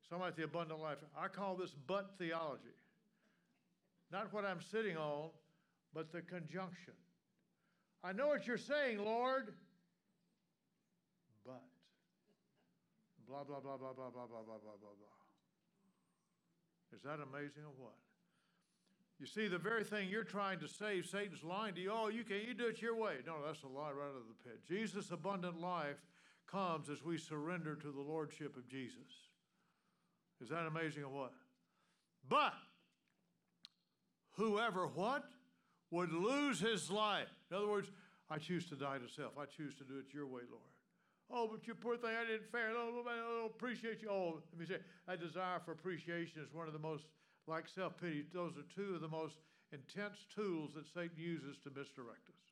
[0.00, 0.98] It's talking about the abundant life.
[1.18, 2.62] I call this but theology.
[4.12, 5.30] Not what I'm sitting on,
[5.92, 6.94] but the conjunction.
[8.02, 9.52] I know what you're saying, Lord,
[11.44, 11.62] but
[13.26, 15.18] blah, blah, blah, blah, blah, blah, blah, blah, blah, blah, blah.
[16.96, 17.96] Is that amazing or what?
[19.20, 21.90] You see, the very thing you're trying to save, Satan's lying to you.
[21.92, 22.46] Oh, you can't.
[22.46, 23.14] you do it your way.
[23.26, 24.60] No, that's a lie right out of the pit.
[24.66, 25.96] Jesus' abundant life
[26.50, 29.26] comes as we surrender to the lordship of Jesus.
[30.40, 31.32] Is that amazing or what?
[32.28, 32.54] But
[34.36, 35.24] whoever what
[35.90, 37.28] would lose his life.
[37.50, 37.90] In other words,
[38.30, 39.32] I choose to die to self.
[39.38, 40.62] I choose to do it your way, Lord.
[41.30, 42.70] Oh, but you poor thing, I didn't fair.
[42.74, 44.08] Oh, I don't appreciate you.
[44.10, 47.04] Oh, let me say, that desire for appreciation is one of the most
[47.48, 49.36] like self pity, those are two of the most
[49.72, 52.44] intense tools that Satan uses to misdirect us.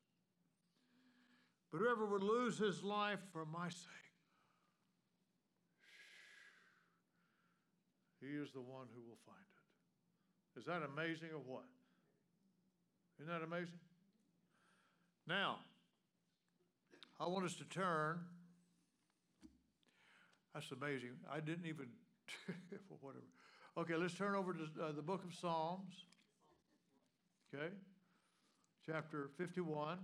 [1.70, 4.14] But whoever would lose his life for my sake,
[8.20, 10.60] he is the one who will find it.
[10.60, 11.64] Is that amazing or what?
[13.20, 13.78] Isn't that amazing?
[15.26, 15.58] Now,
[17.20, 18.20] I want us to turn.
[20.54, 21.10] That's amazing.
[21.30, 21.86] I didn't even,
[22.88, 23.35] for whatever.
[23.78, 26.06] Okay, let's turn over to uh, the book of Psalms.
[27.54, 27.68] Okay,
[28.86, 29.98] chapter 51.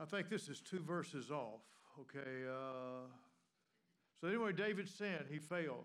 [0.00, 1.62] I think this is two verses off.
[2.00, 2.48] Okay.
[2.50, 3.06] Uh,
[4.20, 5.26] so anyway, David sinned.
[5.30, 5.84] He failed.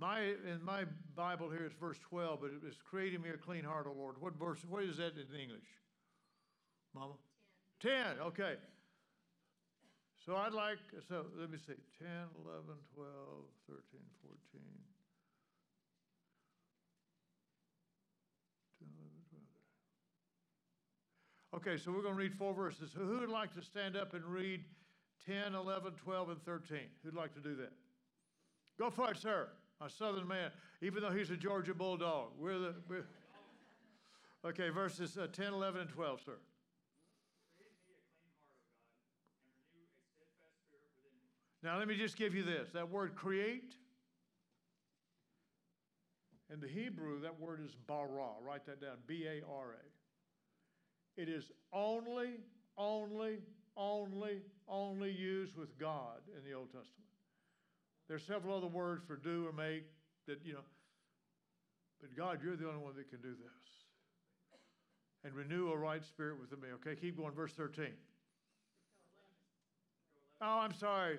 [0.00, 0.84] My in my
[1.16, 4.14] Bible here it's verse 12, but it's creating me a clean heart, O Lord.
[4.20, 4.60] What verse?
[4.68, 5.66] What is that in English?
[6.96, 7.12] Mama?
[7.80, 8.16] 10.
[8.16, 8.54] 10, okay.
[10.24, 12.08] So I'd like, so let me see, 10,
[12.42, 13.06] 11, 12,
[13.68, 14.60] 13, 14.
[18.80, 19.12] 10, 11,
[21.52, 21.60] 12.
[21.62, 22.90] Okay, so we're going to read four verses.
[22.96, 24.64] Who would like to stand up and read
[25.26, 26.78] 10, 11, 12, and 13?
[27.04, 27.72] Who'd like to do that?
[28.78, 29.48] Go for it, sir.
[29.82, 32.30] A southern man, even though he's a Georgia Bulldog.
[32.38, 33.04] We're the, we're
[34.46, 36.38] okay, verses uh, 10, 11, and 12, sir.
[41.66, 43.74] Now, let me just give you this that word create,
[46.48, 48.28] in the Hebrew, that word is bara.
[48.40, 51.20] Write that down B A R A.
[51.20, 52.34] It is only,
[52.78, 53.38] only,
[53.76, 57.10] only, only used with God in the Old Testament.
[58.08, 59.86] There's several other words for do or make
[60.28, 60.60] that, you know,
[62.00, 63.72] but God, you're the only one that can do this.
[65.24, 66.68] And renew a right spirit within me.
[66.74, 67.86] Okay, keep going, verse 13.
[70.40, 71.18] Oh, I'm sorry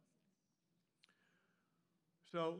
[2.31, 2.55] So,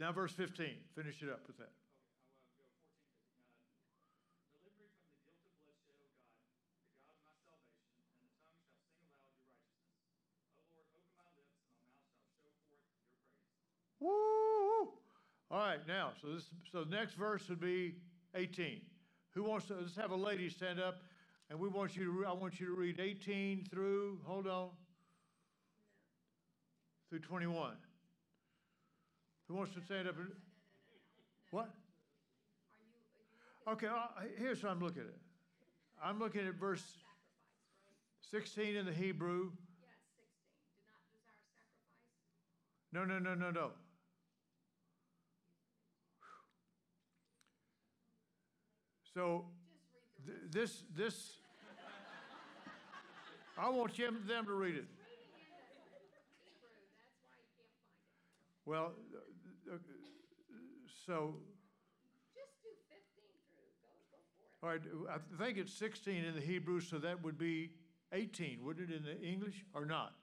[0.00, 1.72] now verse 15, finish it up with that.
[14.00, 14.08] Woo!
[15.50, 17.96] All right, now, so this, so the next verse would be
[18.34, 18.80] 18.
[19.34, 21.02] Who wants to, let's have a lady stand up,
[21.50, 24.70] and we want you to, I want you to read 18 through, hold on,
[27.10, 27.74] through 21.
[29.52, 30.28] Who wants to stand up and,
[31.50, 31.64] what?
[31.66, 31.68] Are
[32.80, 32.88] you,
[33.66, 35.08] are you, Okay, uh, here's what I'm looking at.
[35.08, 35.18] it.
[36.02, 36.82] I'm looking at verse
[38.30, 39.50] 16 in the Hebrew.
[39.52, 40.32] Yes, sixteen.
[40.88, 42.88] Do not desire sacrifice.
[42.94, 43.70] No, no, no, no, no.
[49.12, 49.44] So
[49.84, 51.32] Just read the th- this, this,
[53.58, 54.86] I want them, them to read it.
[54.88, 57.68] reading in the Hebrew, that's why you can't find it.
[58.64, 58.92] Well,
[61.06, 61.34] so,
[62.34, 64.82] Just do fifteen through, go, go for it.
[64.88, 67.70] all right, I think it's 16 in the Hebrew, so that would be
[68.12, 70.14] 18, wouldn't it, in the English, or not?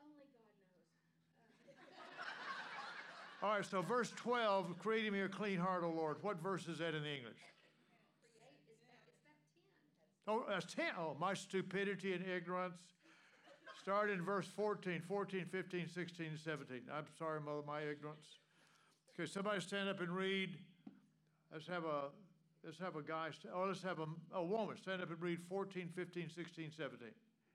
[0.00, 1.74] Only God knows.
[3.42, 6.16] Uh, All right, so verse 12, creating me a clean heart, O Lord.
[6.22, 7.38] What verse is that in the English?
[8.22, 9.36] Create, is that, is that
[10.26, 10.34] ten?
[10.34, 10.84] Oh, that's 10.
[10.98, 12.78] Oh, my stupidity and ignorance.
[13.86, 16.80] Start in verse 14, 14, 15, 16, and 17.
[16.92, 18.26] I'm sorry, mother, my ignorance.
[19.14, 20.56] Okay, somebody stand up and read.
[21.52, 22.06] Let's have a,
[22.64, 25.38] let's have a guy, st- oh, let's have a, a woman stand up and read
[25.48, 26.98] 14, 15, 16, 17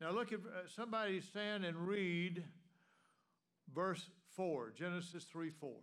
[0.00, 2.44] Now look at uh, somebody stand and read
[3.74, 5.78] verse four, Genesis three four.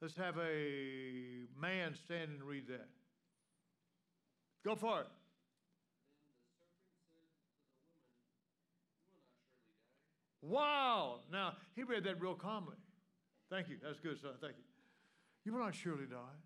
[0.00, 2.88] Let's have a man stand and read that.
[4.64, 5.06] Go for it.
[10.40, 11.20] Wow.
[11.30, 12.76] Now he read that real calmly.
[13.50, 13.76] Thank you.
[13.82, 14.30] That's good, son.
[14.40, 14.71] Thank you.
[15.44, 16.38] You will not surely die.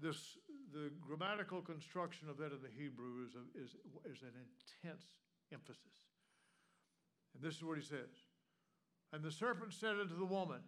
[0.00, 0.38] This,
[0.72, 3.70] the grammatical construction of that in the Hebrew is, a, is,
[4.04, 4.34] is an
[4.84, 5.04] intense
[5.52, 5.82] emphasis.
[7.34, 8.10] And this is what he says.
[9.12, 10.60] And the serpent said unto the woman,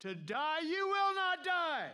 [0.00, 1.90] To die you will not die.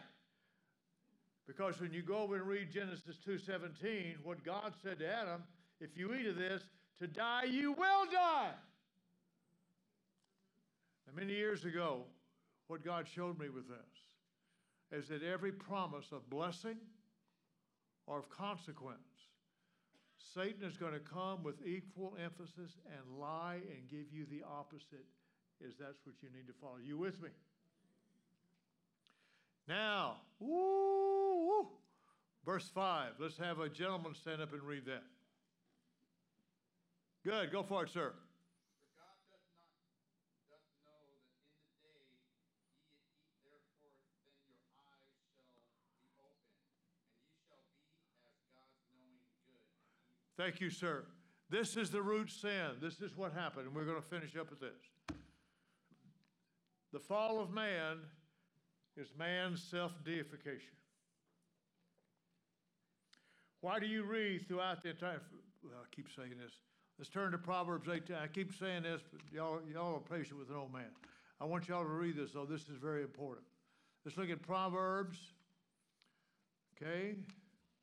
[1.47, 5.45] Because when you go over and read Genesis 2:17, what God said to Adam,
[5.81, 6.63] if you eat of this,
[6.99, 8.51] to die you will die.
[11.07, 12.05] And many years ago,
[12.69, 16.77] what God showed me with this is that every promise of blessing
[18.07, 18.99] or of consequence,
[20.35, 25.07] Satan is going to come with equal emphasis and lie and give you the opposite,
[25.61, 26.77] is that's what you need to follow.
[26.83, 27.31] You with me?
[29.69, 31.67] Now, woo,
[32.47, 33.15] Verse 5.
[33.19, 35.03] Let's have a gentleman stand up and read that.
[37.25, 37.51] Good.
[37.51, 38.15] Go for it, sir.
[38.15, 39.67] For God doth not
[40.47, 46.55] doth know that in the day ye eat therefore, then your eyes shall be opened,
[46.79, 47.83] and ye shall be
[48.31, 50.26] as gods knowing good and evil.
[50.37, 51.05] Thank you, sir.
[51.49, 52.73] This is the root sin.
[52.81, 55.17] This is what happened, and we're going to finish up with this.
[56.93, 57.99] The fall of man
[58.97, 60.75] is man's self deification.
[63.61, 65.23] Why do you read throughout the entire?
[65.63, 66.53] Well, I keep saying this.
[66.99, 68.17] Let's turn to Proverbs 18.
[68.17, 70.91] I keep saying this, but y'all, y'all are patient with an old man.
[71.41, 72.47] I want y'all to read this, though.
[72.47, 73.47] This is very important.
[74.05, 75.19] Let's look at Proverbs.
[76.81, 77.17] Okay,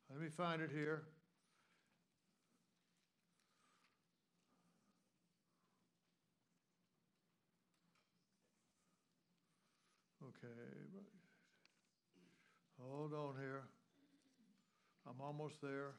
[0.09, 1.03] let me find it here.
[10.43, 10.51] Okay.
[12.81, 13.61] Hold on here.
[15.07, 15.91] I'm almost there.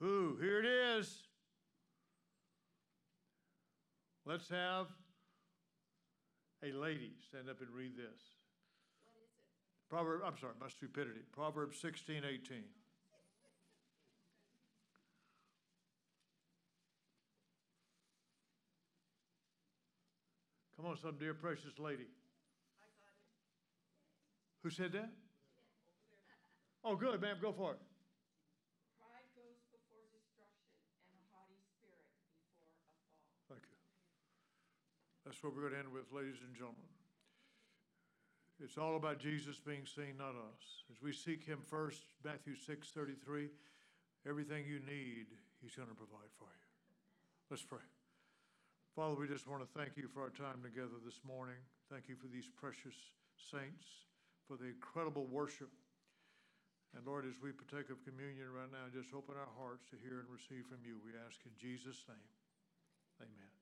[0.00, 0.36] Who?
[0.40, 1.22] Here it is.
[4.24, 4.86] Let's have
[6.64, 8.06] a lady stand up and read this.
[9.04, 9.88] What is it?
[9.88, 11.20] Proverb, I'm sorry, my stupidity.
[11.32, 12.64] Proverbs 16, 18.
[20.86, 22.06] Come on, some dear precious lady.
[22.78, 23.26] I got it.
[24.62, 25.10] Who said that?
[26.86, 27.82] Oh, good, ma'am, go for it.
[28.94, 30.78] Pride goes before destruction,
[31.10, 32.06] and a haughty spirit
[32.38, 33.02] before a fall.
[33.50, 33.74] Thank you.
[35.26, 36.86] That's what we're going to end with, ladies and gentlemen.
[38.62, 40.86] It's all about Jesus being seen, not us.
[40.86, 43.50] As we seek Him first, Matthew 6 33,
[44.22, 46.66] everything you need, He's going to provide for you.
[47.50, 47.82] Let's pray.
[48.96, 51.60] Father, we just want to thank you for our time together this morning.
[51.92, 52.96] Thank you for these precious
[53.36, 54.08] saints,
[54.48, 55.68] for the incredible worship.
[56.96, 60.24] And Lord, as we partake of communion right now, just open our hearts to hear
[60.24, 60.96] and receive from you.
[61.04, 62.24] We ask in Jesus' name.
[63.20, 63.55] Amen.